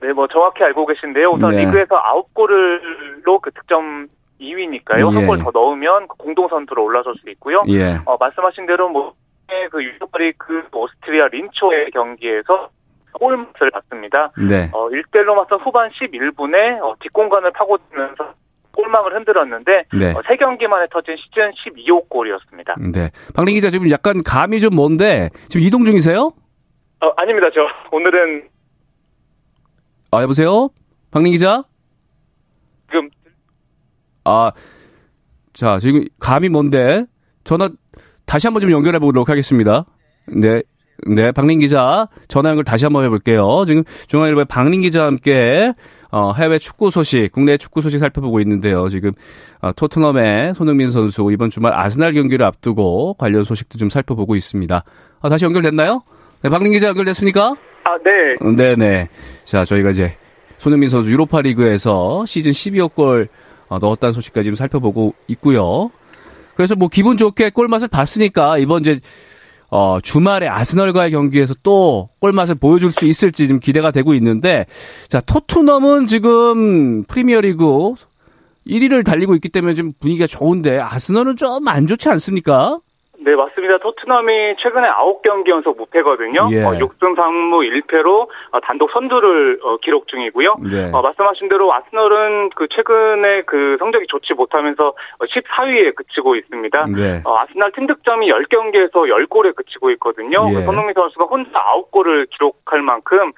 네, 0.01 0.13
뭐 0.13 0.27
정확히 0.29 0.63
알고 0.63 0.87
계신데요. 0.87 1.31
우선 1.31 1.51
네. 1.51 1.65
리그에서 1.65 1.95
9골로 2.35 3.41
그 3.41 3.51
득점 3.53 4.09
2위니까요. 4.41 5.11
예. 5.13 5.17
한골 5.17 5.39
더 5.39 5.51
넣으면 5.53 6.09
그 6.09 6.17
공동 6.17 6.49
선두로 6.49 6.85
올라설 6.85 7.15
수 7.17 7.31
있고요. 7.31 7.63
예. 7.69 7.99
어, 8.05 8.17
말씀하신 8.19 8.67
대로 8.67 8.89
뭐그 8.91 9.83
유로파 9.83 10.19
리그 10.19 10.63
오스트리아 10.73 11.29
린초의 11.29 11.91
경기에서 11.93 12.69
골맛을 13.15 13.71
봤습니다. 13.73 14.31
네. 14.49 14.71
어, 14.73 14.89
1대1로 14.89 15.35
맞선 15.35 15.61
후반 15.61 15.91
11분에 15.91 16.81
어, 16.83 16.95
뒷공간을 17.01 17.53
파고들면서 17.53 18.35
골망을 18.73 19.15
흔들었는데 19.17 19.85
네. 19.99 20.13
어, 20.13 20.21
3경기만에 20.21 20.91
터진 20.91 21.17
시즌 21.17 21.53
12호 21.53 22.09
골이었습니다. 22.09 22.75
네. 22.93 23.11
박린 23.35 23.55
기자 23.55 23.71
지금 23.71 23.91
약간 23.91 24.23
감이 24.25 24.61
좀 24.61 24.75
뭔데 24.75 25.31
지금 25.49 25.67
이동 25.67 25.85
중이세요? 25.85 26.33
어, 27.01 27.11
아닙니다. 27.17 27.49
저 27.55 27.61
오늘은 27.97 28.49
아, 30.11 30.23
여보세요? 30.23 30.69
박린 31.11 31.33
기자? 31.33 31.63
지금 32.91 33.09
아, 34.25 34.51
자, 35.53 35.79
지금 35.79 36.05
감이 36.21 36.49
뭔데? 36.49 37.05
전화 37.45 37.69
다시 38.27 38.47
한번 38.47 38.61
좀 38.61 38.71
연결해 38.71 38.99
보도록 38.99 39.29
하겠습니다. 39.29 39.85
네. 40.27 40.63
네, 41.07 41.33
박린 41.33 41.61
기자 41.61 42.09
전화 42.29 42.51
연결 42.51 42.65
다시 42.65 42.85
한번 42.85 43.05
해볼게요. 43.05 43.65
지금 43.67 43.85
중앙일보의 44.07 44.47
박린 44.47 44.81
기자와 44.81 45.07
함께 45.07 45.73
어, 46.11 46.33
해외 46.33 46.59
축구 46.59 46.91
소식, 46.91 47.31
국내 47.33 47.57
축구 47.57 47.81
소식 47.81 47.99
살펴보고 47.99 48.41
있는데요. 48.41 48.89
지금 48.89 49.13
어, 49.61 49.73
토트넘의 49.73 50.55
손흥민 50.55 50.89
선수 50.89 51.29
이번 51.33 51.51
주말 51.51 51.73
아스날 51.75 52.13
경기를 52.13 52.47
앞두고 52.47 53.15
관련 53.15 53.45
소식도 53.45 53.79
좀 53.79 53.91
살펴보고 53.91 54.37
있습니다. 54.37 54.85
어, 55.21 55.29
다시 55.29 55.45
연결됐나요? 55.45 56.03
네, 56.43 56.51
박린 56.51 56.73
기자 56.73 56.89
연결됐습니까? 56.89 57.55
아, 57.85 57.99
네. 58.05 58.47
어, 58.47 58.53
네네. 58.55 59.09
자, 59.45 59.65
저희가 59.65 59.91
이제 59.91 60.17
손흥민 60.59 60.89
선수 60.89 61.11
유로파 61.11 61.43
리그에서 61.43 62.25
시즌 62.27 62.53
12호 62.53 62.95
골 62.95 63.29
어, 63.69 63.79
넣었다는 63.79 64.13
소식까지 64.13 64.47
좀 64.47 64.55
살펴보고 64.55 65.15
있고요. 65.29 65.91
그래서 66.55 66.77
뭐 66.77 66.89
기분 66.89 67.17
좋게 67.17 67.51
골맛을 67.51 67.89
봤으니까 67.89 68.59
이번 68.59 68.81
이제 68.81 69.01
어, 69.77 69.99
주말에 70.01 70.47
아스널과의 70.47 71.11
경기에서 71.11 71.53
또 71.65 72.09
골맛을 72.21 72.55
보여줄 72.55 72.93
수 72.93 73.07
있을지 73.07 73.49
좀 73.49 73.59
기대가 73.59 73.91
되고 73.91 74.15
있는데, 74.15 74.67
자, 75.09 75.21
토트넘은 75.21 76.07
지금 76.07 77.03
프리미어리그 77.03 77.95
1위를 78.69 79.05
달리고 79.05 79.35
있기 79.35 79.49
때문에 79.49 79.75
좀 79.75 79.93
분위기가 79.99 80.29
좋은데, 80.29 80.79
아스널은 80.79 81.35
좀 81.35 81.67
안 81.67 81.89
좋지 81.89 82.09
않습니까? 82.09 82.79
네, 83.25 83.35
맞습니다. 83.35 83.79
토트넘이 83.79 84.57
최근에 84.59 84.87
9경기 84.87 85.49
연속 85.49 85.79
무패거든요. 85.79 86.47
예. 86.53 86.63
어, 86.63 86.73
6승 86.73 87.17
3무 87.17 87.83
1패로 87.89 88.29
어, 88.53 88.61
단독 88.61 88.91
선두를 88.91 89.61
어, 89.63 89.79
기록 89.79 90.09
중이고요. 90.09 90.57
네. 90.71 90.91
어, 90.93 91.01
말씀하신 91.01 91.49
대로 91.49 91.73
아스널은 91.73 92.51
그 92.55 92.69
최근에 92.69 93.43
그 93.47 93.77
성적이 93.79 94.07
좋지 94.09 94.35
못하면서 94.35 94.93
14위에 95.21 95.89
어, 95.89 95.93
그치고 95.97 96.37
있습니다. 96.37 96.87
네. 96.95 97.23
어, 97.25 97.39
아스날 97.39 97.73
팀 97.73 97.87
득점이 97.87 98.31
10경기에서 98.31 98.93
10골에 98.93 99.55
그치고 99.57 99.91
있거든요. 99.93 100.47
예. 100.51 100.65
손흥민 100.65 100.93
선수가 100.93 101.25
혼자 101.25 101.51
9골을 101.91 102.29
기록할 102.29 102.83
만큼 102.83 103.33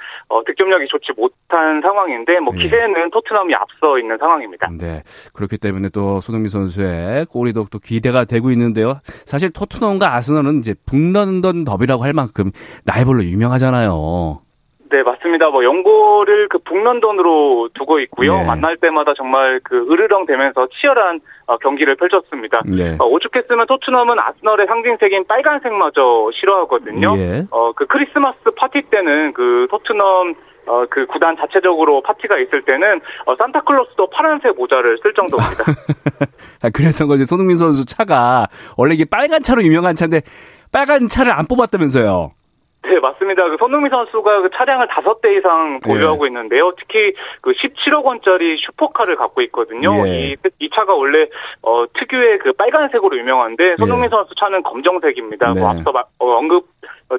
득점력이 0.47 0.89
좋지 0.89 1.13
못한 1.17 1.81
상황인데 1.81 2.41
뭐 2.41 2.53
예. 2.57 2.63
기세는 2.63 3.05
예. 3.07 3.11
토트넘이 3.13 3.55
앞서 3.55 4.01
있는 4.01 4.19
상황입니다. 4.19 4.69
네. 4.77 5.05
그렇기 5.33 5.59
때문에 5.59 5.91
또 5.95 6.21
손흥민 6.21 6.49
선수의 6.49 7.27
골이도 7.27 7.67
또 7.71 7.79
기대가 7.79 8.25
되고 8.25 8.51
있는데요. 8.51 8.99
사실 9.25 9.53
토 9.53 9.65
토트넘과 9.77 10.15
아스널은 10.15 10.59
이제 10.59 10.75
북런던 10.87 11.65
더비라고 11.65 12.05
할 12.05 12.13
만큼 12.13 12.51
라이벌로 12.87 13.25
유명하잖아요. 13.25 14.41
네, 14.89 15.03
맞습니다. 15.03 15.51
뭐 15.51 15.65
연고를 15.65 16.49
그 16.49 16.59
북런던으로 16.59 17.71
두고 17.75 17.99
있고요. 18.01 18.39
네. 18.39 18.47
만날 18.47 18.77
때마다 18.77 19.15
정말 19.17 19.61
그 19.65 19.77
으르렁대면서 19.77 20.69
치열한 20.69 21.21
어, 21.47 21.57
경기를 21.59 21.97
펼쳤습니다. 21.97 22.63
네. 22.65 22.97
어, 22.99 23.05
오죽했으면 23.07 23.67
토트넘은 23.67 24.19
아스널의 24.19 24.67
상징색인 24.67 25.27
빨간색마저 25.27 26.31
싫어하거든요. 26.35 27.15
예. 27.19 27.47
어, 27.51 27.73
그 27.73 27.87
크리스마스 27.87 28.39
파티 28.57 28.83
때는 28.83 29.33
그 29.33 29.67
토트넘 29.71 30.35
어, 30.67 30.85
그 30.91 31.07
구단 31.07 31.37
자체적으로 31.37 32.03
파티가 32.03 32.39
있을 32.39 32.63
때는 32.63 33.01
어, 33.27 33.37
산타클로스도 33.37 34.11
파란색 34.11 34.53
모자를 34.57 34.99
쓸 35.03 35.13
정도입니다. 35.15 35.65
아, 36.63 36.71
그래서 36.73 37.07
거지 37.07 37.25
손흥민 37.25 37.57
선수 37.57 37.85
차가 37.85 38.47
원래 38.77 38.95
이게 38.95 39.05
빨간 39.05 39.43
차로 39.43 39.63
유명한 39.63 39.95
차인데 39.95 40.23
빨간 40.73 41.09
차를 41.09 41.33
안 41.33 41.47
뽑았다면서요. 41.47 42.33
네, 42.89 43.01
맞습니다. 43.01 43.49
그 43.49 43.57
손흥민 43.59 43.91
선수가 43.91 44.43
그 44.43 44.51
차량을 44.55 44.87
다섯 44.89 45.21
대 45.21 45.37
이상 45.37 45.81
보유하고 45.81 46.25
예. 46.27 46.29
있는데요. 46.29 46.73
특히 46.79 47.15
그 47.41 47.51
17억 47.51 48.05
원짜리 48.05 48.57
슈퍼카를 48.59 49.17
갖고 49.17 49.43
있거든요. 49.43 50.07
예. 50.07 50.31
이, 50.31 50.37
이 50.61 50.71
차가 50.73 50.95
원래 50.95 51.27
어, 51.63 51.85
특유의 51.93 52.39
그 52.39 52.53
빨간색으로 52.53 53.19
유명한데 53.19 53.77
손흥민 53.79 54.05
예. 54.05 54.09
선수 54.11 54.35
차는 54.37 54.63
검정색입니다. 54.63 55.55
네. 55.55 55.61
뭐 55.61 55.71
앞서 55.71 55.91
어, 56.21 56.37
언급 56.37 56.65
어, 56.65 56.69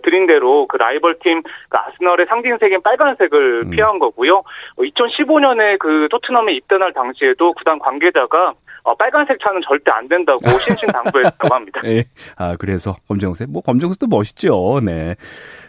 드린 0.04 0.28
대로 0.28 0.68
그 0.68 0.78
라이벌 0.78 1.20
팀 1.24 1.42
그 1.70 1.78
아스널의 1.78 2.26
상징색인 2.28 2.82
빨간색을 2.82 3.64
음. 3.66 3.70
피한 3.72 4.00
거고요. 4.00 4.44
2015년에 4.78 5.76
어, 5.76 5.78
그 5.80 6.08
토트넘에 6.10 6.54
입단할 6.54 6.94
당시에도 6.94 7.54
구단 7.54 7.80
관계자가 7.80 8.54
어, 8.84 8.96
빨간색 8.96 9.38
차는 9.44 9.62
절대 9.68 9.92
안 9.92 10.08
된다고 10.08 10.40
신신 10.66 10.88
당부했다고 10.90 11.54
합니다. 11.54 11.82
네. 11.84 12.06
아 12.38 12.56
그래서 12.58 12.96
검정색 13.08 13.50
뭐 13.50 13.62
검정색도 13.62 14.08
멋있죠. 14.08 14.80
네. 14.84 15.16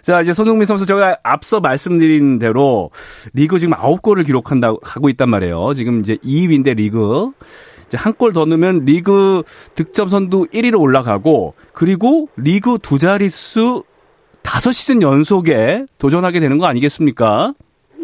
자 0.02 0.20
이제 0.20 0.32
손흥민 0.32 0.66
선수 0.66 0.87
제가 0.87 1.16
앞서 1.24 1.61
말씀드린 1.61 2.38
대로 2.38 2.90
리그 3.34 3.58
지금 3.58 3.74
9골을 3.74 4.24
기록한다고 4.24 4.78
하고 4.84 5.08
있단 5.08 5.28
말이에요. 5.30 5.72
지금 5.74 6.00
이제 6.00 6.16
2위인데 6.16 6.76
리그 6.76 7.32
한 7.96 8.12
골 8.14 8.33
더 8.33 8.44
넣으면 8.44 8.85
리그 8.85 9.42
득점 9.74 10.09
선두 10.09 10.46
1위로 10.53 10.81
올라가고 10.81 11.55
그리고 11.72 12.29
리그 12.37 12.79
두 12.83 12.98
자릿수 12.98 13.85
다섯 14.42 14.72
시즌 14.72 15.03
연속에 15.03 15.85
도전하게 15.98 16.40
되는 16.40 16.59
거 16.59 16.66
아니겠습니까? 16.66 17.53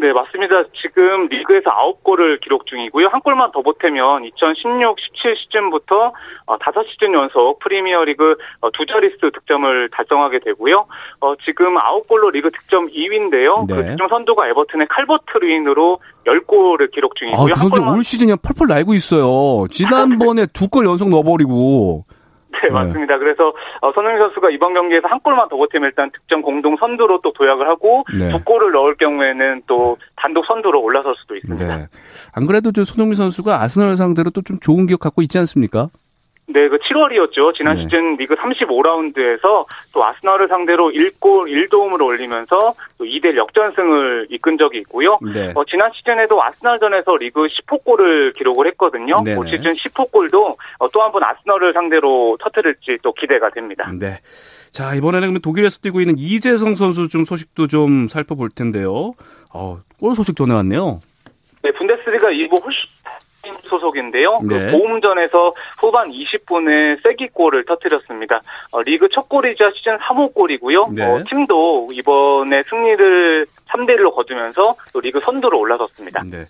네, 0.05 0.13
맞습니다. 0.13 0.65
지금 0.79 1.25
리그에서 1.29 1.71
9골을 1.71 2.39
기록 2.39 2.67
중이고요. 2.67 3.07
한 3.07 3.21
골만 3.21 3.51
더 3.51 3.63
보태면 3.63 4.25
2016, 4.25 4.97
17 4.99 5.35
시즌부터 5.35 6.13
5시즌 6.45 7.15
어, 7.15 7.23
연속 7.23 7.57
프리미어리그 7.57 8.35
어, 8.61 8.69
두 8.69 8.85
자릿수 8.85 9.31
득점을 9.31 9.89
달성하게 9.89 10.41
되고요. 10.45 10.85
어, 11.21 11.33
지금 11.43 11.73
9골로 11.73 12.31
리그 12.33 12.51
득점 12.51 12.89
2위인데요. 12.89 13.67
네. 13.67 13.75
그 13.75 13.85
득점 13.87 14.07
선두가 14.09 14.47
에버튼의 14.49 14.87
칼버트 14.91 15.39
루인으로 15.41 15.97
10골을 16.27 16.91
기록 16.91 17.15
중이고요. 17.15 17.41
아, 17.41 17.45
그 17.55 17.59
선수 17.59 17.77
골만... 17.77 17.97
올 17.97 18.03
시즌에 18.03 18.35
펄펄 18.43 18.67
날고 18.67 18.93
있어요. 18.93 19.65
지난번에 19.71 20.45
두 20.53 20.67
골 20.69 20.85
연속 20.85 21.09
넣어버리고 21.09 22.05
네, 22.63 22.69
맞습니다. 22.69 23.17
그래서 23.17 23.53
어, 23.81 23.91
손흥민 23.93 24.19
선수가 24.19 24.49
이번 24.51 24.73
경기에서 24.73 25.07
한 25.07 25.19
골만 25.19 25.49
더 25.49 25.57
보태면 25.57 25.87
일단 25.89 26.09
득점 26.11 26.41
공동 26.41 26.77
선두로 26.77 27.19
또 27.23 27.33
도약을 27.33 27.67
하고 27.67 28.03
네. 28.17 28.29
두 28.31 28.43
골을 28.43 28.71
넣을 28.71 28.95
경우에는 28.95 29.63
또 29.67 29.97
단독 30.15 30.45
선두로 30.45 30.81
올라설 30.81 31.13
수도 31.17 31.35
있습니다. 31.35 31.77
네. 31.77 31.87
안 32.33 32.45
그래도 32.45 32.71
저 32.71 32.83
손흥민 32.83 33.15
선수가 33.15 33.61
아스널 33.61 33.97
상대로 33.97 34.29
또 34.31 34.41
좀 34.45 34.59
좋은 34.59 34.85
기억 34.85 34.99
갖고 34.99 35.23
있지 35.23 35.39
않습니까? 35.39 35.89
네, 36.47 36.69
그 36.69 36.77
7월이었죠. 36.77 37.55
지난 37.55 37.75
네. 37.75 37.83
시즌 37.83 38.15
리그 38.17 38.35
35라운드에서 38.35 39.65
또 39.93 40.05
아스널을 40.05 40.47
상대로 40.47 40.91
1골 40.91 41.49
1도움을 41.49 42.01
올리면서 42.01 42.73
또 42.97 43.03
2대 43.03 43.35
역전승을 43.35 44.27
이끈 44.29 44.57
적이 44.57 44.79
있고요. 44.79 45.17
네. 45.33 45.51
어, 45.55 45.63
지난 45.65 45.91
시즌에도 45.93 46.43
아스널전에서 46.43 47.17
리그 47.17 47.47
10호 47.47 47.83
골을 47.83 48.33
기록을 48.33 48.67
했거든요. 48.67 49.21
네네. 49.23 49.37
올 49.37 49.47
시즌 49.47 49.73
10호 49.73 50.11
골도 50.11 50.57
어, 50.77 50.87
또한 50.93 51.11
번 51.11 51.23
아스널을 51.23 51.73
상대로 51.73 52.37
터뜨릴지 52.39 52.99
또 53.01 53.11
기대가 53.13 53.49
됩니다. 53.49 53.89
네. 53.97 54.19
자, 54.71 54.93
이번에는 54.93 55.39
독일에서 55.41 55.79
뛰고 55.79 56.01
있는 56.01 56.15
이재성 56.17 56.75
선수 56.75 57.07
좀 57.07 57.23
소식도 57.23 57.67
좀 57.67 58.07
살펴볼 58.07 58.49
텐데요. 58.49 59.13
어, 59.51 59.79
골 59.99 60.13
소식 60.13 60.35
전해왔네요. 60.35 60.99
네, 61.63 61.71
분데스리가 61.71 62.27
2부 62.27 62.63
홀슈 62.63 62.85
소속인데요. 63.61 64.39
그 64.39 64.53
네. 64.53 64.65
그 64.65 64.71
보훔전에서 64.71 65.51
후반 65.79 66.09
20분에 66.09 67.01
쐐기골을 67.03 67.65
터뜨렸습니다. 67.65 68.41
어, 68.71 68.81
리그 68.81 69.07
첫 69.09 69.27
골이자 69.29 69.71
시즌 69.75 69.97
3호 69.97 70.33
골이고요. 70.33 70.85
네. 70.93 71.03
어, 71.03 71.21
팀도 71.27 71.89
이번에 71.93 72.63
승리를 72.63 73.45
3대 73.69 73.97
1로 73.97 74.13
거두면서 74.13 74.75
또 74.93 74.99
리그 74.99 75.19
선두로 75.19 75.59
올라섰습니다. 75.59 76.23
네. 76.23 76.45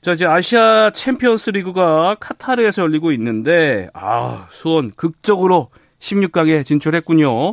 자, 0.00 0.12
이제 0.12 0.26
아시아 0.26 0.90
챔피언스 0.90 1.50
리그가 1.50 2.16
카타르에서 2.20 2.82
열리고 2.82 3.10
있는데 3.12 3.88
아, 3.94 4.46
수원 4.50 4.90
극적으로 4.96 5.70
16강에 5.98 6.64
진출했군요. 6.66 7.52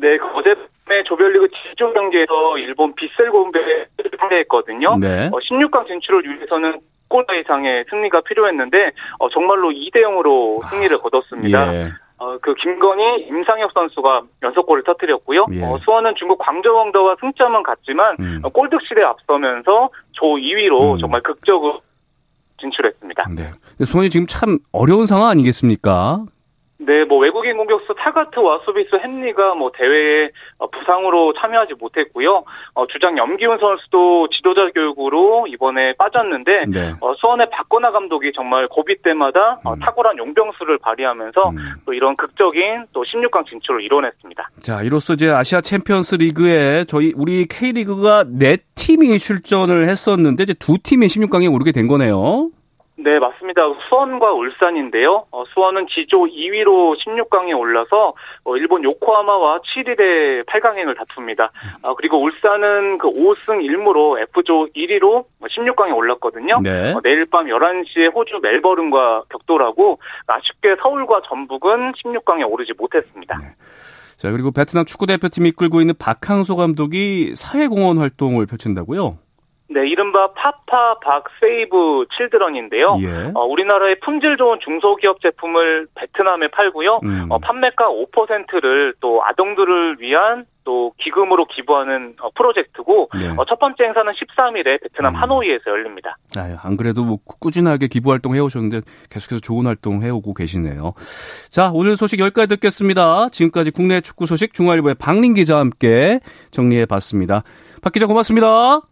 네, 0.00 0.18
어제 0.34 0.54
조별리그 1.06 1.48
G조 1.48 1.92
경기에서 1.92 2.58
일본 2.58 2.94
빗셀 2.94 3.30
고베를 3.30 3.86
상대했거든요. 4.18 4.96
네. 4.98 5.28
어, 5.28 5.38
16강 5.38 5.86
진출을 5.86 6.24
위해서는 6.24 6.80
골 7.12 7.26
이상의 7.38 7.84
승리가 7.90 8.22
필요했는데 8.22 8.92
어, 9.18 9.28
정말로 9.28 9.68
2대 9.70 9.96
0으로 9.96 10.66
승리를 10.70 10.96
거뒀습니다. 10.98 11.74
예. 11.74 11.92
어, 12.16 12.38
그 12.40 12.54
김건희, 12.54 13.26
임상혁 13.28 13.72
선수가 13.72 14.22
연속골을 14.42 14.84
터뜨렸고요. 14.84 15.46
예. 15.52 15.64
어, 15.64 15.78
수원은 15.84 16.14
중국 16.16 16.38
광저왕더와 16.38 17.16
승점은 17.20 17.62
같지만 17.62 18.16
음. 18.20 18.40
어, 18.42 18.48
골득실에 18.48 19.02
앞서면서 19.02 19.90
조 20.12 20.26
2위로 20.26 20.94
음. 20.94 20.98
정말 20.98 21.20
극적으로 21.22 21.80
진출했습니다. 22.60 23.26
네. 23.36 23.84
수원이 23.84 24.08
지금 24.08 24.26
참 24.26 24.58
어려운 24.72 25.06
상황 25.06 25.28
아니겠습니까? 25.28 26.24
네, 26.84 27.04
뭐 27.04 27.18
외국인 27.18 27.56
공격수 27.56 27.94
타가트와 27.96 28.60
수비수 28.64 28.96
헨리가 28.96 29.54
뭐 29.54 29.70
대회에 29.72 30.30
어, 30.58 30.68
부상으로 30.68 31.32
참여하지 31.34 31.74
못했고요. 31.78 32.44
어, 32.74 32.86
주장 32.88 33.16
염기훈 33.16 33.58
선수도 33.58 34.28
지도자 34.30 34.68
교육으로 34.70 35.46
이번에 35.46 35.94
빠졌는데 35.94 36.64
네. 36.68 36.94
어, 37.00 37.14
수원의 37.14 37.50
박건하 37.50 37.92
감독이 37.92 38.32
정말 38.34 38.66
고비 38.68 39.00
때마다 39.02 39.60
어, 39.64 39.74
음. 39.74 39.78
탁월한 39.80 40.18
용병술을 40.18 40.78
발휘하면서 40.78 41.50
음. 41.50 41.56
또 41.86 41.92
이런 41.94 42.16
극적인 42.16 42.86
또 42.92 43.04
16강 43.04 43.46
진출을 43.48 43.82
이뤄냈습니다. 43.82 44.50
자, 44.60 44.82
이로써 44.82 45.14
이제 45.14 45.30
아시아 45.30 45.60
챔피언스 45.60 46.16
리그에 46.16 46.84
저희 46.84 47.12
우리 47.16 47.46
K리그가 47.46 48.24
네 48.28 48.56
팀이 48.74 49.18
출전을 49.18 49.88
했었는데 49.88 50.42
이제 50.42 50.54
두 50.54 50.78
팀이 50.82 51.06
16강에 51.06 51.52
오르게 51.52 51.70
된 51.72 51.86
거네요. 51.86 52.50
네, 53.02 53.18
맞습니다. 53.18 53.62
수원과 53.88 54.32
울산인데요. 54.32 55.26
어, 55.32 55.44
수원은 55.52 55.86
G조 55.88 56.26
2위로 56.26 56.96
16강에 56.98 57.58
올라서 57.58 58.14
어, 58.44 58.56
일본 58.56 58.84
요코하마와 58.84 59.60
7일에 59.60 60.46
8강행을 60.46 60.96
다툽니다. 60.96 61.50
어, 61.82 61.94
그리고 61.94 62.22
울산은 62.22 62.98
그 62.98 63.08
5승 63.08 63.64
1무로 63.66 64.20
F조 64.20 64.68
1위로 64.76 65.24
16강에 65.42 65.96
올랐거든요. 65.96 66.60
네. 66.62 66.92
어, 66.92 67.00
내일 67.02 67.26
밤 67.26 67.46
11시에 67.46 68.14
호주 68.14 68.38
멜버른과 68.40 69.24
격돌하고 69.30 69.98
아쉽게 70.26 70.76
서울과 70.80 71.22
전북은 71.28 71.92
16강에 71.92 72.48
오르지 72.50 72.72
못했습니다. 72.78 73.34
네. 73.40 73.48
자, 74.16 74.30
그리고 74.30 74.52
베트남 74.52 74.84
축구대표팀이 74.84 75.48
이끌고 75.48 75.80
있는 75.80 75.94
박항소 75.98 76.54
감독이 76.54 77.34
사회공헌 77.34 77.98
활동을 77.98 78.46
펼친다고요? 78.46 79.18
네, 79.72 79.88
이른바 79.88 80.32
파파 80.32 80.98
박 81.00 81.24
세이브 81.40 82.06
칠드런인데요. 82.16 82.96
예. 83.00 83.30
어, 83.34 83.44
우리나라의 83.44 84.00
품질 84.00 84.36
좋은 84.36 84.58
중소기업 84.64 85.20
제품을 85.20 85.86
베트남에 85.94 86.48
팔고요. 86.48 87.00
음. 87.02 87.26
어, 87.30 87.38
판매가 87.38 87.88
5%를 87.88 88.94
또 89.00 89.24
아동들을 89.24 89.96
위한 90.00 90.46
또 90.64 90.92
기금으로 90.98 91.46
기부하는 91.46 92.14
어, 92.20 92.30
프로젝트고 92.34 93.08
네. 93.18 93.28
어, 93.36 93.44
첫 93.48 93.58
번째 93.58 93.84
행사는 93.84 94.12
13일에 94.12 94.82
베트남 94.82 95.14
음. 95.14 95.20
하노이에서 95.20 95.70
열립니다. 95.70 96.16
아, 96.36 96.56
안 96.62 96.76
그래도 96.76 97.04
뭐 97.04 97.18
꾸준하게 97.40 97.88
기부 97.88 98.10
활동 98.10 98.34
해오셨는데 98.34 98.82
계속해서 99.10 99.40
좋은 99.40 99.66
활동 99.66 100.02
해오고 100.02 100.34
계시네요. 100.34 100.92
자, 101.50 101.70
오늘 101.74 101.96
소식 101.96 102.20
여기까지 102.20 102.48
듣겠습니다. 102.48 103.28
지금까지 103.30 103.70
국내 103.70 104.00
축구 104.00 104.26
소식 104.26 104.54
중앙일보의 104.54 104.96
박린 104.98 105.34
기자와 105.34 105.60
함께 105.60 106.20
정리해 106.50 106.86
봤습니다. 106.86 107.42
박 107.82 107.92
기자 107.92 108.06
고맙습니다. 108.06 108.91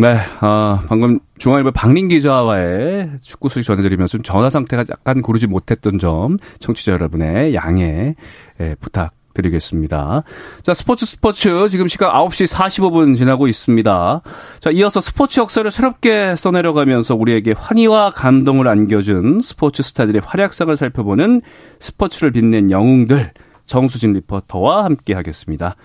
네, 0.00 0.16
아, 0.40 0.80
방금 0.88 1.18
중앙일보 1.36 1.72
박린 1.72 2.08
기자와의 2.08 3.10
축구 3.20 3.50
소식 3.50 3.66
전해드리면서 3.66 4.16
전화 4.22 4.48
상태가 4.48 4.82
약간 4.88 5.20
고르지 5.20 5.46
못했던 5.46 5.98
점 5.98 6.38
청취자 6.58 6.92
여러분의 6.92 7.54
양해 7.54 8.14
예, 8.60 8.74
부탁드리겠습니다. 8.80 10.22
자, 10.62 10.72
스포츠 10.72 11.04
스포츠 11.04 11.68
지금 11.68 11.86
시각 11.86 12.14
9시 12.14 12.50
45분 12.50 13.14
지나고 13.14 13.46
있습니다. 13.46 14.22
자, 14.60 14.70
이어서 14.70 15.02
스포츠 15.02 15.38
역사를 15.38 15.70
새롭게 15.70 16.34
써내려가면서 16.34 17.14
우리에게 17.14 17.52
환희와 17.54 18.12
감동을 18.12 18.68
안겨준 18.68 19.42
스포츠 19.42 19.82
스타들의 19.82 20.22
활약상을 20.24 20.74
살펴보는 20.78 21.42
스포츠를 21.78 22.30
빛낸 22.30 22.70
영웅들 22.70 23.32
정수진 23.66 24.14
리포터와 24.14 24.82
함께 24.82 25.12
하겠습니다. 25.12 25.76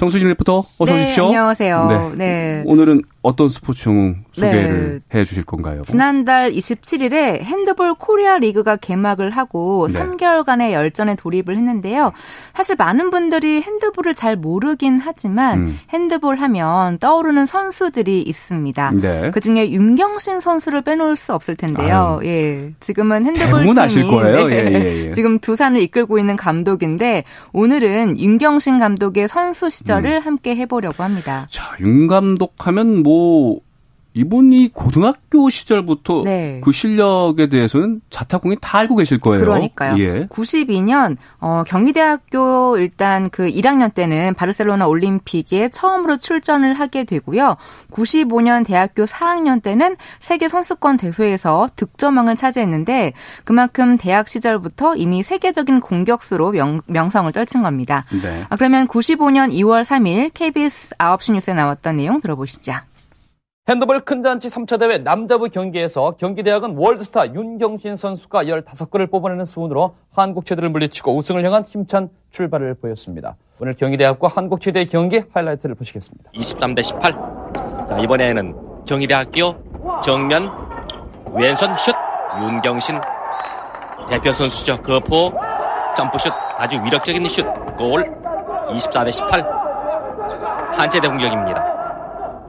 정수진 0.00 0.28
리포터 0.28 0.64
어서 0.78 0.94
네, 0.94 1.04
오십시오. 1.04 1.26
안녕하세요. 1.26 2.12
네. 2.16 2.16
네. 2.16 2.62
오늘은 2.64 3.02
어떤 3.20 3.50
스포츠 3.50 3.86
영웅 3.86 4.24
소개를 4.32 5.02
네. 5.10 5.18
해 5.18 5.24
주실 5.26 5.44
건가요? 5.44 5.82
지난달 5.82 6.52
27일에 6.52 7.42
핸드볼 7.42 7.96
코리아 7.96 8.38
리그가 8.38 8.76
개막을 8.76 9.28
하고 9.28 9.88
네. 9.88 9.98
3개월간의 9.98 10.72
열전에 10.72 11.16
돌입을 11.16 11.54
했는데요. 11.54 12.12
사실 12.54 12.76
많은 12.76 13.10
분들이 13.10 13.60
핸드볼을 13.60 14.14
잘 14.14 14.36
모르긴 14.36 14.98
하지만 14.98 15.58
음. 15.58 15.78
핸드볼 15.90 16.36
하면 16.36 16.96
떠오르는 16.96 17.44
선수들이 17.44 18.22
있습니다. 18.22 18.92
네. 19.02 19.30
그중에 19.32 19.70
윤경신 19.70 20.40
선수를 20.40 20.80
빼놓을 20.80 21.16
수 21.16 21.34
없을 21.34 21.56
텐데요. 21.56 22.20
아유. 22.22 22.26
예. 22.26 22.72
지금은 22.80 23.26
핸드볼 23.26 23.78
아실 23.78 24.06
거예요. 24.06 24.48
네. 24.48 24.54
예, 24.54 24.72
예, 24.72 25.06
예. 25.08 25.12
지금 25.12 25.38
두산을 25.40 25.82
이끌고 25.82 26.18
있는 26.18 26.36
감독인데 26.36 27.24
오늘은 27.52 28.18
윤경신 28.18 28.78
감독의 28.78 29.28
선수 29.28 29.68
시절 29.68 29.89
을 29.98 30.16
음. 30.16 30.20
함께 30.20 30.56
해 30.56 30.66
보려고 30.66 31.02
합니다. 31.02 31.46
자, 31.50 31.76
윤 31.80 32.06
감독 32.06 32.66
하면 32.66 33.02
뭐 33.02 33.60
이분이 34.12 34.72
고등학교 34.72 35.48
시절부터 35.48 36.22
네. 36.24 36.60
그 36.64 36.72
실력에 36.72 37.48
대해서는 37.48 38.00
자타공인 38.10 38.58
다 38.60 38.78
알고 38.78 38.96
계실 38.96 39.18
거예요. 39.18 39.44
그러니까요. 39.44 39.98
예. 39.98 40.26
92년 40.26 41.16
어, 41.38 41.62
경희대학교 41.66 42.78
일단 42.78 43.30
그 43.30 43.48
1학년 43.48 43.94
때는 43.94 44.34
바르셀로나 44.34 44.88
올림픽에 44.88 45.68
처음으로 45.68 46.16
출전을 46.16 46.74
하게 46.74 47.04
되고요. 47.04 47.56
95년 47.90 48.66
대학교 48.66 49.04
4학년 49.04 49.62
때는 49.62 49.96
세계 50.18 50.48
선수권 50.48 50.96
대회에서 50.96 51.68
득점왕을 51.76 52.34
차지했는데 52.34 53.12
그만큼 53.44 53.96
대학 53.96 54.28
시절부터 54.28 54.96
이미 54.96 55.22
세계적인 55.22 55.80
공격수로 55.80 56.50
명, 56.50 56.80
명성을 56.86 57.30
떨친 57.32 57.62
겁니다. 57.62 58.04
네. 58.10 58.44
아, 58.48 58.56
그러면 58.56 58.88
95년 58.88 59.52
2월 59.52 59.84
3일 59.84 60.32
KBS 60.34 60.96
9시 60.96 61.32
뉴스에 61.32 61.54
나왔던 61.54 61.96
내용 61.96 62.20
들어보시죠. 62.20 62.74
핸드볼 63.70 64.00
큰잔치 64.00 64.48
3차 64.48 64.80
대회 64.80 64.98
남자부 64.98 65.48
경기에서 65.48 66.16
경기대학은 66.18 66.76
월드스타 66.76 67.34
윤경신 67.34 67.94
선수가 67.94 68.42
15골을 68.42 69.08
뽑아내는 69.08 69.44
수훈으로 69.44 69.94
한국체대를 70.12 70.70
물리치고 70.70 71.16
우승을 71.16 71.44
향한 71.44 71.62
힘찬 71.62 72.08
출발을 72.32 72.74
보였습니다. 72.74 73.36
오늘 73.60 73.74
경희대학과 73.74 74.26
한국체대의 74.26 74.88
경기 74.88 75.22
하이라이트를 75.32 75.76
보시겠습니다. 75.76 76.32
23대 76.32 76.82
18. 76.82 77.12
자, 77.88 77.98
이번에는 78.02 78.56
경희대학교 78.86 79.54
정면 80.02 80.50
왼손 81.34 81.76
슛 81.76 81.94
윤경신 82.42 83.00
대표 84.08 84.32
선수죠. 84.32 84.82
거포 84.82 85.32
점프슛 85.96 86.32
아주 86.58 86.82
위력적인 86.82 87.24
슛. 87.28 87.46
골 87.78 88.02
24대 88.70 89.12
18. 89.12 89.44
한체대 90.72 91.06
공격입니다. 91.06 91.79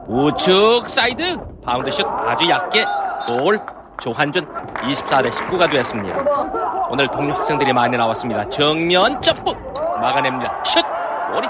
우측 0.06 0.88
사이드 0.88 1.38
바운드슛 1.64 2.04
아주 2.26 2.48
얇게 2.48 2.84
골 3.26 3.60
조한준 4.00 4.44
24대 4.80 5.30
19가 5.30 5.70
되었습니다. 5.70 6.18
오늘 6.90 7.06
동료 7.08 7.32
학생들이 7.34 7.72
많이 7.72 7.96
나왔습니다. 7.96 8.48
정면 8.48 9.20
점프 9.22 9.52
막아냅니다. 10.00 10.62
슛 10.64 10.84
골이 11.32 11.46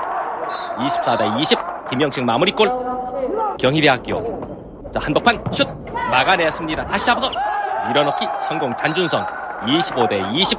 24대 0.87 1.39
20 1.41 1.59
김영식 1.91 2.25
마무리골 2.25 2.71
경희대학교 3.59 4.91
자 4.93 5.01
한복판 5.01 5.43
슛 5.53 5.67
막아냈습니다. 6.11 6.87
다시 6.87 7.07
잡아서 7.07 7.31
밀어넣기 7.89 8.27
성공 8.41 8.75
잔준성 8.77 9.27
25대 9.65 10.31
20 10.35 10.59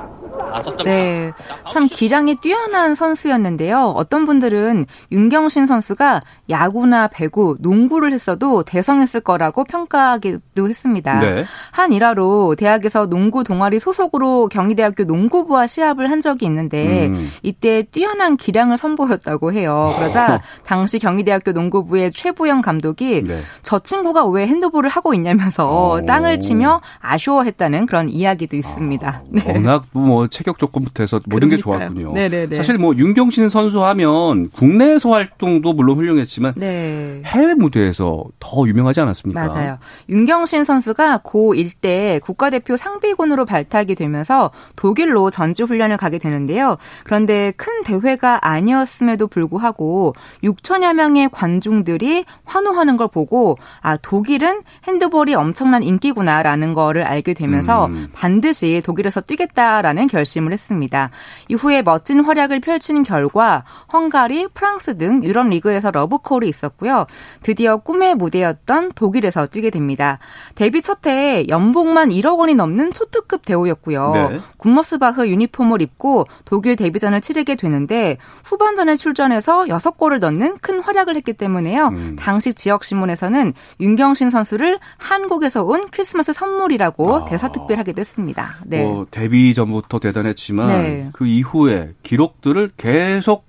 네. 0.83 1.31
참 1.71 1.87
기량이 1.87 2.35
뛰어난 2.35 2.95
선수였는데요. 2.95 3.93
어떤 3.95 4.25
분들은 4.25 4.85
윤경신 5.11 5.65
선수가 5.65 6.21
야구나 6.49 7.07
배구, 7.07 7.57
농구를 7.59 8.13
했어도 8.13 8.63
대성했을 8.63 9.21
거라고 9.21 9.63
평가하기도 9.63 10.69
했습니다. 10.69 11.19
네. 11.19 11.43
한 11.71 11.93
일화로 11.93 12.55
대학에서 12.55 13.07
농구 13.07 13.43
동아리 13.43 13.79
소속으로 13.79 14.47
경희대학교 14.49 15.03
농구부와 15.03 15.67
시합을 15.67 16.11
한 16.11 16.21
적이 16.21 16.45
있는데 16.45 17.07
음. 17.07 17.31
이때 17.41 17.83
뛰어난 17.83 18.37
기량을 18.37 18.77
선보였다고 18.77 19.53
해요. 19.53 19.93
그러자 19.97 20.41
당시 20.65 20.99
경희대학교 20.99 21.51
농구부의 21.51 22.11
최부영 22.11 22.61
감독이 22.61 23.23
네. 23.23 23.39
저 23.61 23.79
친구가 23.79 24.25
왜 24.27 24.47
핸드볼을 24.47 24.89
하고 24.89 25.13
있냐면서 25.13 25.93
오. 25.93 26.05
땅을 26.05 26.39
치며 26.39 26.81
아쉬워했다는 26.99 27.85
그런 27.85 28.09
이야기도 28.09 28.55
있습니다. 28.55 29.07
아, 29.07 29.21
네. 29.29 29.43
워낙 29.51 29.85
뭐 29.91 30.27
체격 30.43 30.59
조건부터 30.59 31.03
해서 31.03 31.21
모든 31.25 31.47
그러니까요. 31.47 31.57
게 31.57 31.61
좋았군요. 31.61 32.13
네네네. 32.13 32.55
사실 32.55 32.77
뭐 32.77 32.93
윤경신 32.93 33.47
선수 33.47 33.83
하면 33.85 34.49
국내에서 34.49 35.09
활동도 35.11 35.71
물론 35.71 35.97
훌륭했지만 35.97 36.53
네. 36.57 37.21
해외 37.25 37.53
무대에서 37.53 38.25
더 38.39 38.67
유명하지 38.67 38.99
않았습니까? 38.99 39.47
맞아요. 39.47 39.77
윤경신 40.09 40.65
선수가 40.65 41.19
고1 41.19 41.71
때 41.79 42.19
국가대표 42.23 42.75
상비군으로 42.75 43.45
발탁이 43.45 43.95
되면서 43.95 44.51
독일로 44.75 45.31
전지 45.31 45.63
훈련을 45.63 45.95
가게 45.95 46.19
되는데요. 46.19 46.77
그런데 47.05 47.53
큰 47.55 47.83
대회가 47.83 48.45
아니었음에도 48.45 49.27
불구하고 49.27 50.13
6천여 50.43 50.93
명의 50.93 51.29
관중들이 51.29 52.25
환호하는 52.43 52.97
걸 52.97 53.07
보고 53.07 53.57
아 53.79 53.95
독일은 53.95 54.61
핸드볼이 54.87 55.35
엄청난 55.35 55.83
인기구나라는 55.83 56.73
거를 56.73 57.03
알게 57.03 57.33
되면서 57.33 57.85
음. 57.85 58.07
반드시 58.13 58.81
독일에서 58.83 59.21
뛰겠다라는 59.21 60.07
결심 60.07 60.32
결심을 60.33 60.51
했습니다. 60.51 61.11
이후에 61.49 61.81
멋진 61.81 62.23
활약을 62.23 62.59
펼친 62.59 63.03
결과 63.03 63.63
헝가리, 63.91 64.47
프랑스 64.53 64.97
등 64.97 65.23
유럽 65.23 65.47
리그에서 65.47 65.91
러브콜이 65.91 66.47
있었고요. 66.49 67.05
드디어 67.41 67.77
꿈의 67.77 68.15
무대였던 68.15 68.93
독일에서 68.93 69.47
뛰게 69.47 69.69
됩니다. 69.69 70.19
데뷔 70.55 70.81
첫 70.81 71.05
해에 71.05 71.45
연봉만 71.49 72.09
1억 72.09 72.39
원이 72.39 72.55
넘는 72.55 72.93
초특급 72.93 73.45
대우였고요. 73.45 74.11
네. 74.13 74.39
굼머스바흐 74.57 75.27
유니폼을 75.27 75.81
입고 75.81 76.27
독일 76.45 76.75
데뷔전을 76.75 77.21
치르게 77.21 77.55
되는데 77.55 78.17
후반전에 78.45 78.95
출전해서 78.95 79.65
6골을 79.65 80.19
넣는 80.19 80.57
큰 80.61 80.79
활약을 80.79 81.15
했기 81.15 81.33
때문에요. 81.33 81.87
음. 81.87 82.15
당시 82.17 82.53
지역 82.53 82.83
신문에서는 82.83 83.53
윤경신 83.79 84.29
선수를 84.29 84.79
한국에서 84.97 85.63
온 85.63 85.83
크리스마스 85.91 86.33
선물이라고 86.33 87.15
아. 87.15 87.25
대서특별하게 87.25 87.93
됐습니다. 87.93 88.55
네. 88.65 88.83
뭐 88.83 89.05
데뷔 89.11 89.53
전부터 89.53 89.99
대단 89.99 90.22
대단했지만 90.27 90.67
네. 90.67 91.09
그 91.13 91.27
이후에 91.27 91.91
기록들을 92.03 92.71
계속 92.77 93.47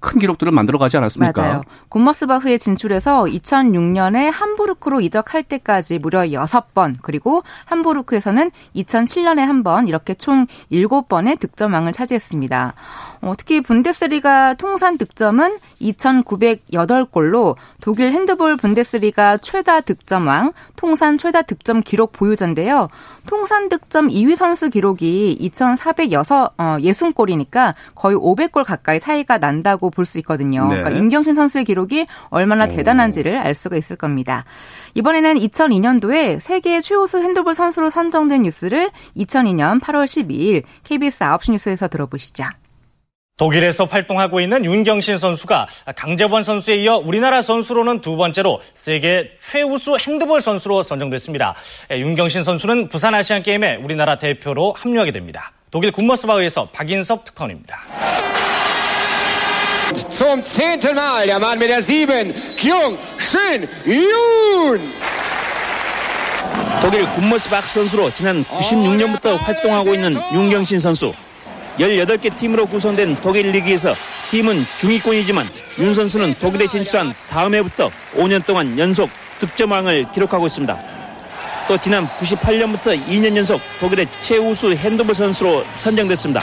큰 0.00 0.20
기록들을 0.20 0.52
만들어 0.52 0.78
가지 0.78 0.98
않았습니까? 0.98 1.40
맞아요. 1.40 1.62
곰머스바흐에 1.88 2.58
진출해서 2.58 3.24
2006년에 3.24 4.30
함부르크로 4.30 5.00
이적할 5.00 5.44
때까지 5.44 5.98
무려 5.98 6.20
6번 6.24 6.96
그리고 7.02 7.42
함부르크에서는 7.64 8.50
2007년에 8.76 9.38
한 9.38 9.62
번 9.62 9.88
이렇게 9.88 10.12
총 10.12 10.46
7번의 10.70 11.40
득점왕을 11.40 11.92
차지했습니다. 11.92 12.74
어, 13.24 13.34
특히 13.36 13.60
분데스리가 13.62 14.54
통산 14.54 14.96
득점은 14.98 15.58
2,908골로 15.80 17.56
독일 17.80 18.12
핸드볼 18.12 18.58
분데스리가 18.58 19.38
최다 19.38 19.80
득점왕, 19.80 20.52
통산 20.76 21.16
최다 21.16 21.40
득점 21.42 21.82
기록 21.82 22.12
보유자인데요. 22.12 22.88
통산 23.26 23.70
득점 23.70 24.08
2위 24.08 24.36
선수 24.36 24.68
기록이 24.68 25.38
2,460골이니까 25.40 27.72
거의 27.94 28.14
500골 28.16 28.64
가까이 28.64 29.00
차이가 29.00 29.38
난다고 29.38 29.90
볼 29.90 30.04
수 30.04 30.18
있거든요. 30.18 30.68
네. 30.68 30.76
그러니까 30.76 31.00
윤경신 31.00 31.34
선수의 31.34 31.64
기록이 31.64 32.06
얼마나 32.28 32.68
대단한지를 32.68 33.38
알 33.38 33.54
수가 33.54 33.76
있을 33.76 33.96
겁니다. 33.96 34.44
이번에는 34.92 35.38
2002년도에 35.38 36.40
세계 36.40 36.82
최우수 36.82 37.22
핸드볼 37.22 37.54
선수로 37.54 37.88
선정된 37.88 38.42
뉴스를 38.42 38.90
2002년 39.16 39.80
8월 39.80 40.04
12일 40.04 40.64
KBS 40.82 41.20
9시 41.20 41.52
뉴스에서 41.52 41.88
들어보시죠. 41.88 42.44
독일에서 43.44 43.84
활동하고 43.86 44.40
있는 44.40 44.64
윤경신 44.64 45.18
선수가 45.18 45.66
강재원 45.96 46.44
선수에 46.44 46.76
이어 46.76 46.98
우리나라 46.98 47.42
선수로는 47.42 48.00
두 48.00 48.16
번째로 48.16 48.60
세계 48.74 49.30
최우수 49.40 49.96
핸드볼 49.98 50.40
선수로 50.40 50.84
선정됐습니다. 50.84 51.56
예, 51.90 51.98
윤경신 51.98 52.44
선수는 52.44 52.88
부산 52.90 53.12
아시안 53.12 53.42
게임에 53.42 53.76
우리나라 53.82 54.18
대표로 54.18 54.74
합류하게 54.78 55.10
됩니다. 55.10 55.50
독일 55.72 55.90
군머스바흐에서 55.90 56.68
박인섭 56.72 57.24
특파원입니다. 57.24 57.76
Zum 60.10 60.40
zehnten 60.42 60.96
Mal 60.96 61.26
der 61.26 61.40
Mann 61.40 61.58
mit 61.58 61.66
der 61.66 61.82
7, 61.82 62.32
Kyung 62.56 62.96
Shin 63.18 63.68
Yoon. 63.84 64.80
독일 66.82 67.04
군머스바흐 67.10 67.66
선수로 67.66 68.14
지난 68.14 68.44
96년부터 68.44 69.36
활동하고 69.36 69.92
있는 69.92 70.14
윤경신 70.32 70.78
선수. 70.78 71.12
18개 71.78 72.36
팀으로 72.36 72.66
구성된 72.66 73.16
독일 73.20 73.50
리그에서 73.50 73.92
팀은 74.30 74.62
중위권이지만 74.78 75.44
윤 75.80 75.94
선수는 75.94 76.34
독일에 76.34 76.66
진출한 76.68 77.12
다음 77.28 77.54
해부터 77.54 77.90
5년 78.14 78.44
동안 78.44 78.78
연속 78.78 79.10
득점왕을 79.40 80.12
기록하고 80.12 80.46
있습니다. 80.46 80.78
또 81.66 81.78
지난 81.78 82.06
98년부터 82.06 82.98
2년 83.06 83.36
연속 83.36 83.60
독일의 83.80 84.06
최우수 84.22 84.72
핸드볼 84.74 85.14
선수로 85.14 85.64
선정됐습니다. 85.72 86.40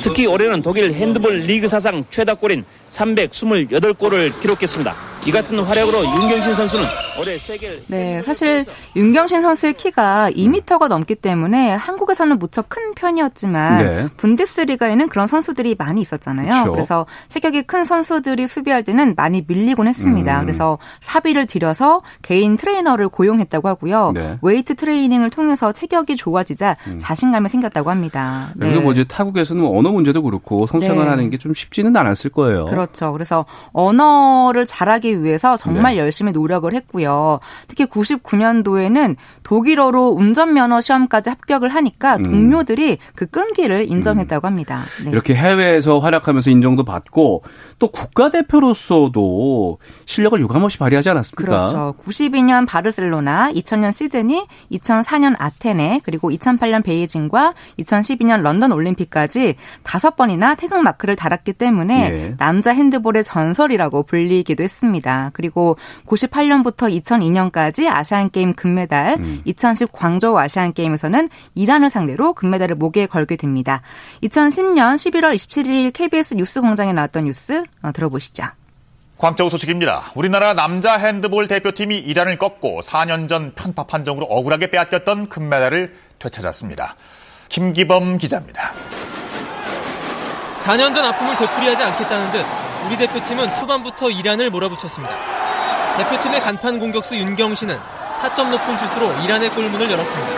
특히 0.00 0.26
올해는 0.26 0.62
독일 0.62 0.92
핸드볼 0.92 1.38
리그 1.40 1.68
사상 1.68 2.02
최다골인 2.08 2.64
328골을 2.92 4.38
기록했습니다. 4.40 4.94
이 5.24 5.30
같은 5.30 5.56
활약으로 5.60 6.04
윤경신 6.04 6.52
선수는 6.52 6.84
올해 7.20 7.38
세계 7.38 7.80
네, 7.86 8.22
사실 8.22 8.64
윤경신 8.96 9.42
선수의 9.42 9.74
키가 9.74 10.30
2m가 10.32 10.88
넘기 10.88 11.14
때문에 11.14 11.70
한국에서는 11.74 12.40
무척 12.40 12.68
큰 12.68 12.92
편이었지만 12.94 13.84
네. 13.84 14.08
분데스리가에는 14.16 15.08
그런 15.08 15.28
선수들이 15.28 15.76
많이 15.78 16.00
있었잖아요. 16.00 16.48
그렇죠. 16.48 16.72
그래서 16.72 17.06
체격이 17.28 17.62
큰 17.62 17.84
선수들이 17.84 18.48
수비할 18.48 18.82
때는 18.82 19.14
많이 19.16 19.44
밀리곤 19.46 19.86
했습니다. 19.86 20.40
음. 20.40 20.46
그래서 20.46 20.78
사비를 21.00 21.46
들여서 21.46 22.02
개인 22.22 22.56
트레이너를 22.56 23.08
고용했다고 23.08 23.68
하고요. 23.68 24.12
네. 24.16 24.38
웨이트 24.42 24.74
트레이닝을 24.74 25.30
통해서 25.30 25.70
체격이 25.70 26.16
좋아지자 26.16 26.74
음. 26.88 26.98
자신감이 26.98 27.48
생겼다고 27.48 27.90
합니다. 27.90 28.50
네. 28.56 28.66
그리고 28.66 28.82
뭐 28.82 28.92
이제 28.92 29.04
타국에서는 29.04 29.64
언어 29.64 29.92
문제도 29.92 30.20
그렇고 30.20 30.66
성생활하는 30.66 31.24
네. 31.24 31.30
게좀 31.30 31.54
쉽지는 31.54 31.96
않았을 31.96 32.30
거예요. 32.30 32.64
그렇 32.64 32.81
죠. 32.86 33.12
그래서 33.12 33.44
언어를 33.72 34.64
잘하기 34.66 35.22
위해서 35.22 35.56
정말 35.56 35.94
네. 35.94 36.00
열심히 36.00 36.32
노력을 36.32 36.72
했고요. 36.72 37.40
특히 37.68 37.86
99년도에는 37.86 39.16
독일어로 39.42 40.08
운전면허 40.08 40.80
시험까지 40.80 41.30
합격을 41.30 41.68
하니까 41.68 42.16
음. 42.16 42.24
동료들이 42.24 42.98
그 43.14 43.26
끈기를 43.26 43.90
인정했다고 43.90 44.46
합니다. 44.46 44.80
네. 45.04 45.10
이렇게 45.10 45.34
해외에서 45.34 45.98
활약하면서 45.98 46.50
인정도 46.50 46.84
받고 46.84 47.42
또 47.78 47.88
국가대표로서도 47.88 49.78
실력을 50.06 50.40
유감없이 50.40 50.78
발휘하지 50.78 51.10
않았습니까? 51.10 51.44
그렇죠. 51.44 51.94
92년 51.98 52.66
바르셀로나, 52.66 53.52
2000년 53.52 53.92
시드니, 53.92 54.46
2004년 54.72 55.34
아테네, 55.38 56.00
그리고 56.04 56.30
2008년 56.30 56.84
베이징과 56.84 57.54
2012년 57.80 58.42
런던 58.42 58.72
올림픽까지 58.72 59.56
다섯 59.82 60.16
번이나 60.16 60.54
태극 60.54 60.82
마크를 60.82 61.16
달았기 61.16 61.54
때문에 61.54 62.10
네. 62.10 62.34
남자 62.38 62.71
핸드볼의 62.72 63.24
전설이라고 63.24 64.02
불리기도 64.04 64.62
했습니다. 64.62 65.30
그리고 65.32 65.76
98년부터 66.06 67.02
2002년까지 67.02 67.88
아시안 67.88 68.30
게임 68.30 68.54
금메달, 68.54 69.18
음. 69.18 69.40
2010 69.44 69.92
광저우 69.92 70.38
아시안 70.38 70.72
게임에서는 70.72 71.28
이란을 71.54 71.90
상대로 71.90 72.32
금메달을 72.34 72.76
목에 72.76 73.06
걸게 73.06 73.36
됩니다. 73.36 73.82
2010년 74.22 74.94
11월 74.94 75.34
27일 75.34 75.92
KBS 75.92 76.34
뉴스 76.34 76.60
광장에 76.60 76.92
나왔던 76.92 77.24
뉴스 77.24 77.62
어, 77.82 77.92
들어보시죠. 77.92 78.44
광저우 79.18 79.50
소식입니다. 79.50 80.10
우리나라 80.16 80.52
남자 80.52 80.96
핸드볼 80.96 81.46
대표팀이 81.46 81.96
이란을 81.96 82.38
꺾고 82.38 82.80
4년 82.82 83.28
전 83.28 83.52
편파 83.54 83.84
판정으로 83.84 84.26
억울하게 84.26 84.70
빼앗겼던 84.72 85.28
금메달을 85.28 85.94
되찾았습니다. 86.18 86.96
김기범 87.48 88.18
기자입니다. 88.18 88.72
4년 90.64 90.94
전 90.94 91.04
아픔을 91.04 91.36
되풀이하지 91.36 91.82
않겠다는 91.82 92.30
듯 92.30 92.46
우리 92.86 92.96
대표팀은 92.96 93.54
초반부터 93.54 94.10
이란을 94.10 94.50
몰아붙였습니다. 94.50 95.14
대표팀의 95.98 96.40
간판 96.40 96.78
공격수 96.78 97.16
윤경신은 97.16 97.78
타점 98.20 98.50
높은 98.50 98.76
슛으로 98.76 99.12
이란의 99.24 99.50
골문을 99.50 99.90
열었습니다. 99.90 100.32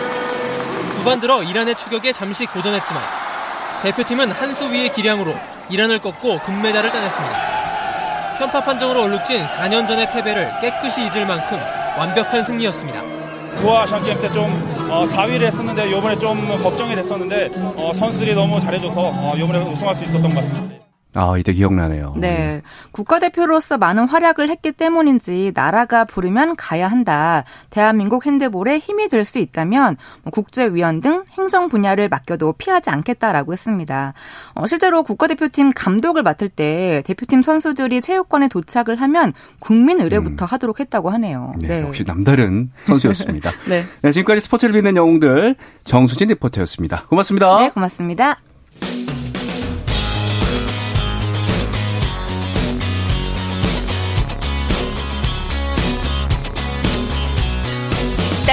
후반 0.97 1.19
들어 1.19 1.43
이란의 1.43 1.75
추격에 1.75 2.11
잠시 2.11 2.45
고전했지만 2.47 3.01
대표팀은 3.83 4.31
한 4.31 4.55
수 4.55 4.71
위의 4.71 4.91
기량으로 4.91 5.35
이란을 5.69 5.99
꺾고 5.99 6.39
금메달을 6.39 6.91
따냈습니다. 6.91 7.35
편파 8.39 8.61
판정으로 8.63 9.03
얼룩진 9.03 9.45
4년 9.45 9.87
전의 9.87 10.11
패배를 10.11 10.51
깨끗이 10.61 11.01
잊을 11.05 11.25
만큼 11.25 11.59
완벽한 11.97 12.43
승리였습니다. 12.43 13.01
도하 13.61 13.85
샹게임 13.85 14.19
때좀 14.21 14.74
어, 14.89 15.05
4위를 15.05 15.43
했었는데 15.45 15.89
이번에 15.89 16.17
좀 16.17 16.47
걱정이 16.61 16.95
됐었는데 16.95 17.51
어, 17.75 17.91
선수들이 17.93 18.33
너무 18.35 18.59
잘해줘서 18.59 19.11
어, 19.13 19.33
이번에 19.35 19.59
우승할 19.59 19.95
수 19.95 20.03
있었던 20.03 20.33
것 20.33 20.41
같습니다. 20.41 20.74
아, 21.15 21.37
이때 21.37 21.51
기억나네요. 21.53 22.13
네. 22.17 22.61
국가대표로서 22.91 23.77
많은 23.77 24.07
활약을 24.07 24.49
했기 24.49 24.71
때문인지 24.71 25.51
나라가 25.53 26.05
부르면 26.05 26.55
가야 26.55 26.87
한다. 26.87 27.43
대한민국 27.69 28.25
핸드볼에 28.25 28.79
힘이 28.79 29.09
될 29.09 29.25
수 29.25 29.39
있다면 29.39 29.97
뭐 30.23 30.31
국제위원 30.31 31.01
등 31.01 31.25
행정 31.31 31.67
분야를 31.67 32.07
맡겨도 32.07 32.53
피하지 32.53 32.89
않겠다라고 32.91 33.51
했습니다. 33.51 34.13
어, 34.53 34.65
실제로 34.67 35.03
국가대표팀 35.03 35.71
감독을 35.75 36.23
맡을 36.23 36.47
때 36.47 37.03
대표팀 37.05 37.41
선수들이 37.41 38.01
체육관에 38.01 38.47
도착을 38.47 38.95
하면 39.01 39.33
국민 39.59 39.99
의례부터 39.99 40.45
음. 40.45 40.47
하도록 40.47 40.79
했다고 40.79 41.09
하네요. 41.09 41.53
네, 41.59 41.67
네. 41.67 41.81
역시 41.81 42.03
남다른 42.05 42.69
선수였습니다. 42.83 43.51
네. 43.67 43.83
네. 44.01 44.11
지금까지 44.11 44.39
스포츠를 44.41 44.73
빛낸 44.73 44.95
영웅들 44.95 45.55
정수진 45.83 46.29
리포터였습니다. 46.29 47.05
고맙습니다. 47.09 47.57
네, 47.57 47.69
고맙습니다. 47.71 48.37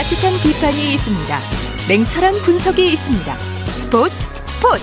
따뜻한 0.02 0.32
비판이 0.42 0.94
있습니다. 0.94 1.38
냉철한 1.88 2.32
분석이 2.44 2.84
있습니다. 2.86 3.38
스포츠 3.38 4.14
스포츠. 4.48 4.82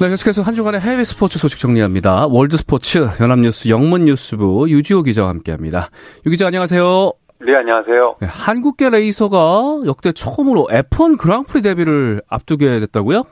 네, 0.00 0.08
계속해서 0.10 0.42
한 0.42 0.54
주간의 0.54 0.80
해외 0.80 1.02
스포츠 1.02 1.40
소식 1.40 1.58
정리합니다. 1.58 2.28
월드 2.28 2.56
스포츠 2.56 3.08
연합뉴스 3.20 3.68
영문뉴스부 3.68 4.70
유지호 4.70 5.02
기자와 5.02 5.30
함께합니다. 5.30 5.90
유 6.26 6.30
기자 6.30 6.46
안녕하세요. 6.46 7.12
네, 7.40 7.56
안녕하세요. 7.56 8.16
네, 8.20 8.28
한국계 8.30 8.90
레이서가 8.90 9.80
역대 9.84 10.12
처음으로 10.12 10.68
F1 10.70 11.18
그랑프리 11.18 11.60
데뷔를 11.60 12.22
앞두게 12.28 12.78
됐다고요? 12.78 13.24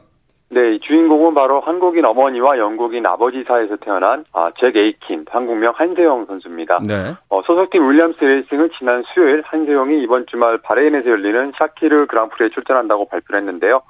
네, 0.54 0.76
이 0.76 0.80
주인공은 0.80 1.34
바로 1.34 1.60
한국인 1.60 2.04
어머니와 2.04 2.58
영국인 2.58 3.04
아버지 3.06 3.42
사이에서 3.42 3.74
태어난 3.78 4.24
아, 4.32 4.52
잭 4.60 4.76
에이킨, 4.76 5.24
한국명 5.28 5.72
한세용 5.74 6.26
선수입니다. 6.26 6.78
네. 6.86 7.14
어, 7.28 7.42
소속팀 7.42 7.90
윌리엄스 7.90 8.22
레이싱은 8.22 8.70
지난 8.78 9.02
수요일 9.12 9.42
한세용이 9.44 10.00
이번 10.04 10.26
주말 10.26 10.58
바레인에서 10.58 11.10
열리는 11.10 11.52
사키르 11.58 12.06
그랑프리에 12.06 12.50
출전한다고 12.50 13.08
발표를 13.08 13.40
했는데요. 13.40 13.82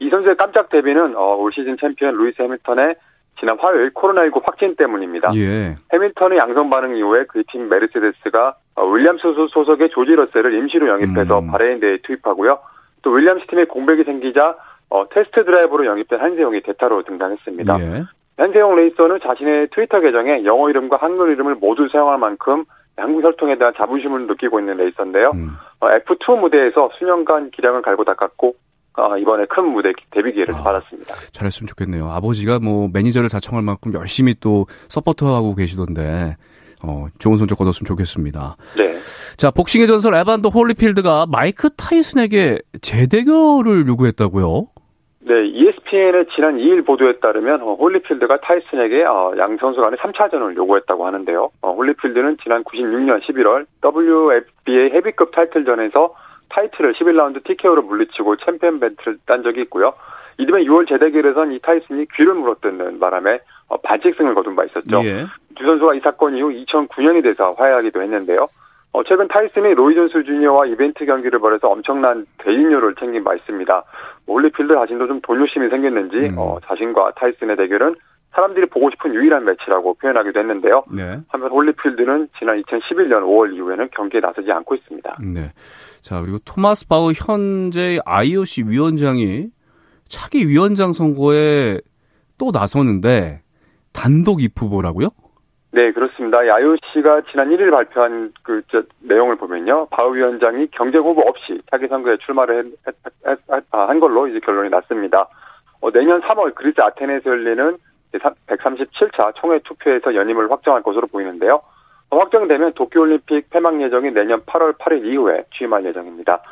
이 0.00 0.10
선수의 0.10 0.36
깜짝 0.36 0.70
데뷔는 0.70 1.14
어, 1.16 1.36
올 1.36 1.52
시즌 1.52 1.76
챔피언 1.78 2.16
루이스 2.16 2.42
해밀턴의 2.42 2.96
지난 3.38 3.56
화요일 3.60 3.94
코로나19 3.94 4.42
확진 4.44 4.74
때문입니다. 4.74 5.30
예. 5.36 5.76
해밀턴의 5.92 6.36
양성 6.38 6.68
반응 6.68 6.96
이후에 6.96 7.26
그 7.26 7.44
팀 7.44 7.68
메르세데스가 7.68 8.54
어, 8.74 8.86
윌리엄스 8.86 9.22
소속의 9.52 9.90
조지 9.90 10.10
러셀을 10.16 10.52
임시로 10.54 10.88
영입해서 10.88 11.38
음. 11.38 11.46
바레인 11.52 11.78
대회에 11.78 11.98
투입하고요. 12.02 12.58
또 13.02 13.10
윌리엄스 13.12 13.46
팀의 13.46 13.66
공백이 13.66 14.02
생기자 14.02 14.56
어, 14.90 15.08
테스트 15.10 15.44
드라이버로 15.44 15.86
영입된 15.86 16.20
한세용이 16.20 16.62
대타로 16.62 17.02
등장했습니다. 17.02 17.80
예. 17.80 18.04
한세용 18.38 18.76
레이서는 18.76 19.18
자신의 19.22 19.68
트위터 19.74 20.00
계정에 20.00 20.44
영어 20.44 20.70
이름과 20.70 20.96
한글 21.00 21.32
이름을 21.32 21.56
모두 21.56 21.88
사용할 21.90 22.18
만큼 22.18 22.64
한국 22.96 23.22
혈통에 23.22 23.58
대한 23.58 23.72
자부심을 23.76 24.26
느끼고 24.26 24.60
있는 24.60 24.76
레이서인데요. 24.76 25.32
음. 25.34 25.50
어, 25.80 25.88
F2 25.88 26.38
무대에서 26.40 26.90
수년간 26.98 27.50
기량을 27.50 27.82
갈고 27.82 28.04
닦았고 28.04 28.54
어, 28.96 29.16
이번에 29.16 29.46
큰 29.46 29.66
무대 29.66 29.92
데뷔 30.10 30.32
기회를 30.32 30.54
아, 30.56 30.62
받았습니다. 30.62 31.14
잘했으면 31.32 31.68
좋겠네요. 31.68 32.10
아버지가 32.10 32.58
뭐 32.58 32.88
매니저를 32.92 33.28
자청할 33.28 33.62
만큼 33.62 33.92
열심히 33.94 34.34
또 34.40 34.66
서포트하고 34.88 35.54
계시던데 35.54 36.36
어, 36.82 37.06
좋은 37.18 37.38
성적 37.38 37.56
거뒀으면 37.56 37.86
좋겠습니다. 37.86 38.56
네. 38.76 38.94
자, 39.36 39.50
복싱의 39.50 39.86
전설 39.86 40.14
에반더 40.14 40.48
홀리필드가 40.50 41.26
마이크 41.28 41.70
타이슨에게 41.70 42.60
재대결을 42.80 43.86
요구했다고요? 43.86 44.66
네, 45.28 45.44
ESPN의 45.44 46.24
지난 46.34 46.56
2일 46.56 46.86
보도에 46.86 47.18
따르면 47.18 47.60
어, 47.60 47.74
홀리필드가 47.74 48.38
타이슨에게 48.38 49.04
어, 49.04 49.34
양 49.36 49.58
선수 49.58 49.78
간의 49.82 49.98
3차전을 49.98 50.56
요구했다고 50.56 51.06
하는데요. 51.06 51.50
어, 51.60 51.72
홀리필드는 51.74 52.38
지난 52.42 52.64
96년 52.64 53.20
11월 53.24 53.66
WBA 53.84 54.90
헤비급 54.94 55.32
타이틀전에서 55.32 56.14
타이슨을 56.48 56.94
11라운드 56.94 57.44
TKO로 57.44 57.82
물리치고 57.82 58.36
챔피언 58.36 58.80
벨트를 58.80 59.18
딴 59.26 59.42
적이 59.42 59.60
있고요. 59.62 59.92
이듬해 60.38 60.64
6월 60.64 60.88
재대결에선 60.88 61.52
이 61.52 61.58
타이슨이 61.58 62.06
귀를 62.14 62.32
물어뜯는 62.32 62.98
바람에 62.98 63.40
어, 63.68 63.76
반칙승을 63.76 64.34
거둔 64.34 64.56
바 64.56 64.64
있었죠. 64.64 65.04
예. 65.04 65.26
두 65.56 65.64
선수가 65.64 65.94
이 65.94 66.00
사건 66.00 66.36
이후 66.38 66.48
2009년이 66.48 67.22
돼서 67.22 67.52
화해하기도 67.52 68.00
했는데요. 68.00 68.48
어, 68.92 69.02
최근 69.04 69.28
타이슨이 69.28 69.74
로이 69.74 69.94
존스 69.94 70.24
주니어와 70.24 70.66
이벤트 70.66 71.04
경기를 71.04 71.38
벌여서 71.38 71.68
엄청난 71.68 72.26
대전료를 72.38 72.94
챙긴 72.98 73.22
바 73.22 73.34
있습니다. 73.34 73.84
홀리필드 74.26 74.74
자신도 74.74 75.06
좀 75.06 75.20
돈욕심이 75.20 75.68
생겼는지 75.68 76.16
음. 76.16 76.34
어, 76.38 76.58
자신과 76.64 77.12
타이슨의 77.16 77.56
대결은 77.56 77.94
사람들이 78.32 78.66
보고 78.66 78.90
싶은 78.90 79.14
유일한 79.14 79.44
매치라고 79.44 79.94
표현하기도 79.94 80.38
했는데요. 80.38 80.84
네. 80.92 81.18
한편 81.28 81.50
홀리필드는 81.50 82.28
지난 82.38 82.62
2011년 82.62 83.22
5월 83.22 83.54
이후에는 83.54 83.88
경기에 83.94 84.20
나서지 84.20 84.50
않고 84.52 84.74
있습니다. 84.74 85.18
네. 85.34 85.52
자 86.02 86.20
그리고 86.20 86.38
토마스 86.44 86.86
바우 86.86 87.12
현재 87.12 87.98
IOC 88.04 88.64
위원장이 88.68 89.48
차기 90.08 90.46
위원장 90.46 90.92
선거에 90.92 91.78
또 92.38 92.50
나서는데 92.52 93.40
단독 93.92 94.42
입후보라고요? 94.42 95.08
네, 95.78 95.92
그렇습니다. 95.92 96.38
IOC가 96.38 97.20
지난 97.30 97.50
1일 97.50 97.70
발표한 97.70 98.32
그 98.42 98.62
저, 98.66 98.82
내용을 98.98 99.36
보면요. 99.36 99.86
바우 99.92 100.12
위원장이 100.12 100.66
경제 100.72 100.98
후보 100.98 101.20
없이 101.20 101.62
차기 101.70 101.86
선거에 101.86 102.16
출마를 102.16 102.64
했, 102.64 102.94
했, 103.24 103.38
했, 103.48 103.64
아, 103.70 103.86
한 103.86 104.00
걸로 104.00 104.26
이제 104.26 104.40
결론이 104.40 104.70
났습니다. 104.70 105.28
어, 105.80 105.92
내년 105.92 106.20
3월 106.22 106.56
그리스 106.56 106.80
아테네에서 106.80 107.30
열리는 107.30 107.78
137차 108.48 109.36
총회 109.36 109.60
투표에서 109.60 110.16
연임을 110.16 110.50
확정할 110.50 110.82
것으로 110.82 111.06
보이는데요. 111.06 111.60
어, 112.10 112.18
확정되면 112.18 112.72
도쿄올림픽 112.72 113.48
폐막 113.50 113.80
예정인 113.80 114.14
내년 114.14 114.40
8월 114.46 114.76
8일 114.78 115.06
이후에 115.06 115.44
취임할 115.56 115.84
예정입니다. 115.84 116.42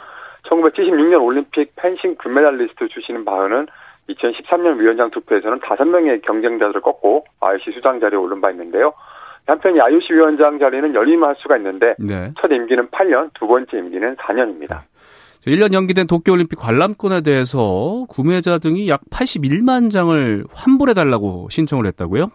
1976년 0.44 1.20
올림픽 1.24 1.74
펜싱 1.74 2.14
금메달리스트 2.14 2.86
출신인 2.90 3.24
바흐는 3.24 3.66
2013년 4.08 4.78
위원장 4.78 5.10
투표에서는 5.10 5.58
5명의 5.58 6.22
경쟁자들을 6.22 6.80
꺾고 6.80 7.24
IOC 7.40 7.72
수장 7.72 7.98
자리에 7.98 8.16
오른 8.16 8.40
바 8.40 8.52
있는데요. 8.52 8.94
한편 9.46 9.76
이 9.76 9.80
IOC 9.80 10.12
위원장 10.12 10.58
자리는 10.58 10.94
연임할 10.94 11.36
수가 11.38 11.56
있는데 11.58 11.94
네. 11.98 12.32
첫 12.40 12.50
임기는 12.50 12.88
8년, 12.88 13.30
두 13.34 13.46
번째 13.46 13.78
임기는 13.78 14.16
4년입니다. 14.16 14.82
1년 15.46 15.72
연기된 15.72 16.08
도쿄올림픽 16.08 16.58
관람권에 16.58 17.20
대해서 17.22 18.04
구매자 18.08 18.58
등이 18.58 18.88
약 18.88 19.00
81만 19.12 19.92
장을 19.92 20.44
환불해달라고 20.52 21.46
신청을 21.50 21.86
했다고요? 21.86 22.26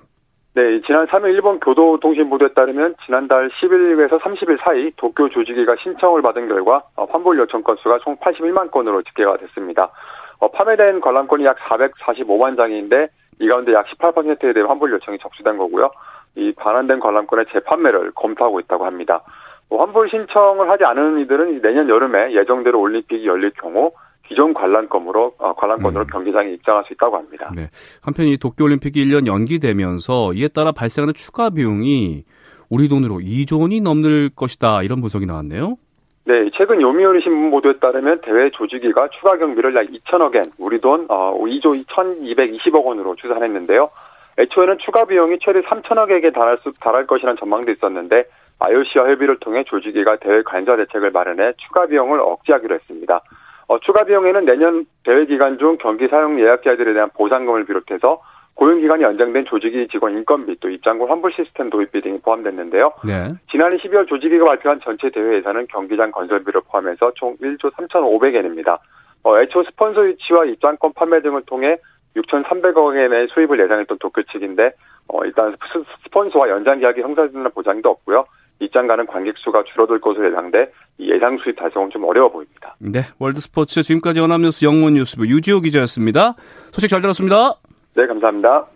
네, 0.53 0.81
지난 0.85 1.07
3일 1.07 1.33
일본 1.33 1.59
교도통신보도에 1.59 2.49
따르면 2.53 2.95
지난달 3.05 3.49
10일에서 3.49 4.19
30일 4.21 4.61
사이 4.61 4.91
도쿄 4.97 5.29
조직위가 5.29 5.75
신청을 5.81 6.21
받은 6.21 6.47
결과 6.47 6.83
환불 6.95 7.39
요청 7.39 7.63
건수가 7.63 7.99
총 8.03 8.15
81만 8.17 8.71
건으로 8.71 9.01
집계가 9.03 9.37
됐습니다. 9.37 9.91
어, 10.39 10.49
판매된 10.49 11.01
관람권이 11.01 11.45
약 11.45 11.57
445만 11.57 12.57
장인데 12.57 13.07
이 13.39 13.47
가운데 13.47 13.73
약 13.73 13.85
18%에 13.87 14.53
대해 14.53 14.65
환불 14.65 14.91
요청이 14.91 15.19
접수된 15.19 15.57
거고요. 15.57 15.89
이 16.35 16.53
반환된 16.53 16.99
관람권의 16.99 17.45
재판매를 17.51 18.11
검토하고 18.15 18.59
있다고 18.61 18.85
합니다. 18.85 19.23
뭐 19.69 19.79
환불 19.79 20.09
신청을 20.09 20.69
하지 20.69 20.83
않은 20.83 21.19
이들은 21.19 21.61
내년 21.61 21.89
여름에 21.89 22.33
예정대로 22.33 22.79
올림픽이 22.79 23.25
열릴 23.25 23.51
경우 23.51 23.91
기존 24.27 24.53
관람권으로 24.53 25.35
어, 25.37 25.53
관람권으로 25.53 26.05
음. 26.05 26.07
경기장에 26.07 26.51
입장할 26.51 26.83
수 26.85 26.93
있다고 26.93 27.17
합니다. 27.17 27.51
네. 27.53 27.67
한편 28.01 28.27
이 28.27 28.37
도쿄올림픽이 28.37 29.05
1년 29.05 29.27
연기되면서 29.27 30.33
이에 30.33 30.47
따라 30.47 30.71
발생하는 30.71 31.13
추가 31.13 31.49
비용이 31.49 32.23
우리 32.69 32.87
돈으로 32.87 33.15
2조 33.15 33.61
원이 33.61 33.81
넘는 33.81 34.29
것이다 34.35 34.83
이런 34.83 35.01
분석이 35.01 35.25
나왔네요. 35.25 35.75
네, 36.23 36.49
최근 36.55 36.81
요미우리 36.81 37.21
신문 37.21 37.51
보도에 37.51 37.79
따르면 37.79 38.21
대회 38.21 38.49
조직위가 38.51 39.09
추가 39.19 39.37
경비를 39.37 39.75
약 39.75 39.87
2천억 39.87 40.35
엔, 40.35 40.43
우리 40.59 40.79
돈 40.79 41.07
어, 41.09 41.33
2조 41.37 41.83
2,220억 41.85 42.85
원으로 42.85 43.15
추산했는데요. 43.15 43.89
애초에는 44.37 44.77
추가 44.79 45.05
비용이 45.05 45.39
최대 45.41 45.61
3천억에게 45.61 46.33
달할 46.33 46.57
수 46.59 46.73
달할 46.79 47.07
것이라는 47.07 47.37
전망도 47.37 47.71
있었는데 47.71 48.23
IOC와 48.59 49.09
협의를 49.09 49.39
통해 49.39 49.63
조직위가 49.65 50.17
대회 50.17 50.43
관자 50.43 50.75
대책을 50.75 51.11
마련해 51.11 51.53
추가 51.57 51.85
비용을 51.87 52.19
억제하기로 52.19 52.75
했습니다. 52.75 53.21
어, 53.67 53.79
추가 53.79 54.03
비용에는 54.03 54.45
내년 54.45 54.85
대회 55.03 55.25
기간 55.25 55.57
중 55.57 55.77
경기 55.77 56.07
사용 56.07 56.39
예약자들에 56.39 56.93
대한 56.93 57.09
보상금을 57.15 57.65
비롯해서 57.65 58.21
고용 58.53 58.79
기간이 58.79 59.03
연장된 59.03 59.45
조직위 59.45 59.87
직원 59.87 60.13
인건비 60.13 60.57
또 60.59 60.69
입장권 60.69 61.09
환불 61.09 61.31
시스템 61.33 61.69
도입비 61.69 62.01
등이 62.01 62.19
포함됐는데요. 62.19 62.91
네. 63.07 63.33
지난해 63.49 63.77
12월 63.77 64.07
조직위가 64.07 64.45
발표한 64.45 64.81
전체 64.83 65.09
대회 65.09 65.37
예산은 65.37 65.67
경기장 65.67 66.11
건설비를 66.11 66.61
포함해서 66.67 67.13
총 67.15 67.35
1조 67.37 67.73
3,500엔입니다. 67.73 68.77
어, 69.23 69.39
애초 69.39 69.63
스폰서 69.63 70.05
유치와 70.05 70.45
입장권 70.45 70.93
판매 70.93 71.21
등을 71.21 71.43
통해 71.45 71.77
6,300억 72.15 72.95
엔의 72.95 73.27
수입을 73.33 73.59
예상했던 73.63 73.97
도쿄 73.99 74.21
측인데 74.23 74.71
어, 75.07 75.23
일단 75.25 75.55
스폰서와 76.03 76.49
연장 76.49 76.79
계약이 76.79 77.01
형성되는 77.01 77.51
보장도 77.51 77.89
없고요. 77.89 78.25
입장가는 78.59 79.07
관객 79.07 79.35
수가 79.37 79.63
줄어들 79.63 79.99
것으로 79.99 80.29
예상돼 80.29 80.71
예상 80.99 81.37
수입 81.43 81.57
달성은 81.57 81.89
좀 81.89 82.03
어려워 82.03 82.29
보입니다. 82.29 82.75
네, 82.79 83.01
월드 83.19 83.39
스포츠 83.41 83.81
지금까지 83.81 84.19
연합뉴스 84.19 84.65
영문 84.65 84.93
뉴스부 84.93 85.27
유지호 85.27 85.61
기자였습니다. 85.61 86.35
소식 86.71 86.87
잘 86.89 87.01
들었습니다. 87.01 87.55
네, 87.95 88.05
감사합니다. 88.05 88.67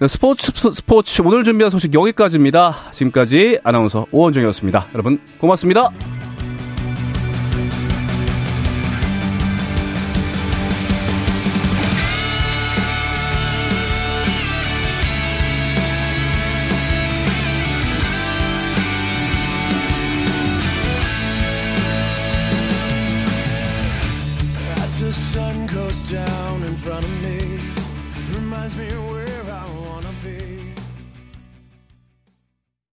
네, 0.00 0.08
스포츠 0.08 0.50
스포츠 0.72 1.22
오늘 1.22 1.44
준비한 1.44 1.70
소식 1.70 1.94
여기까지입니다. 1.94 2.70
지금까지 2.90 3.60
아나운서 3.62 4.06
오원정이었습니다. 4.12 4.86
여러분 4.94 5.20
고맙습니다. 5.40 5.90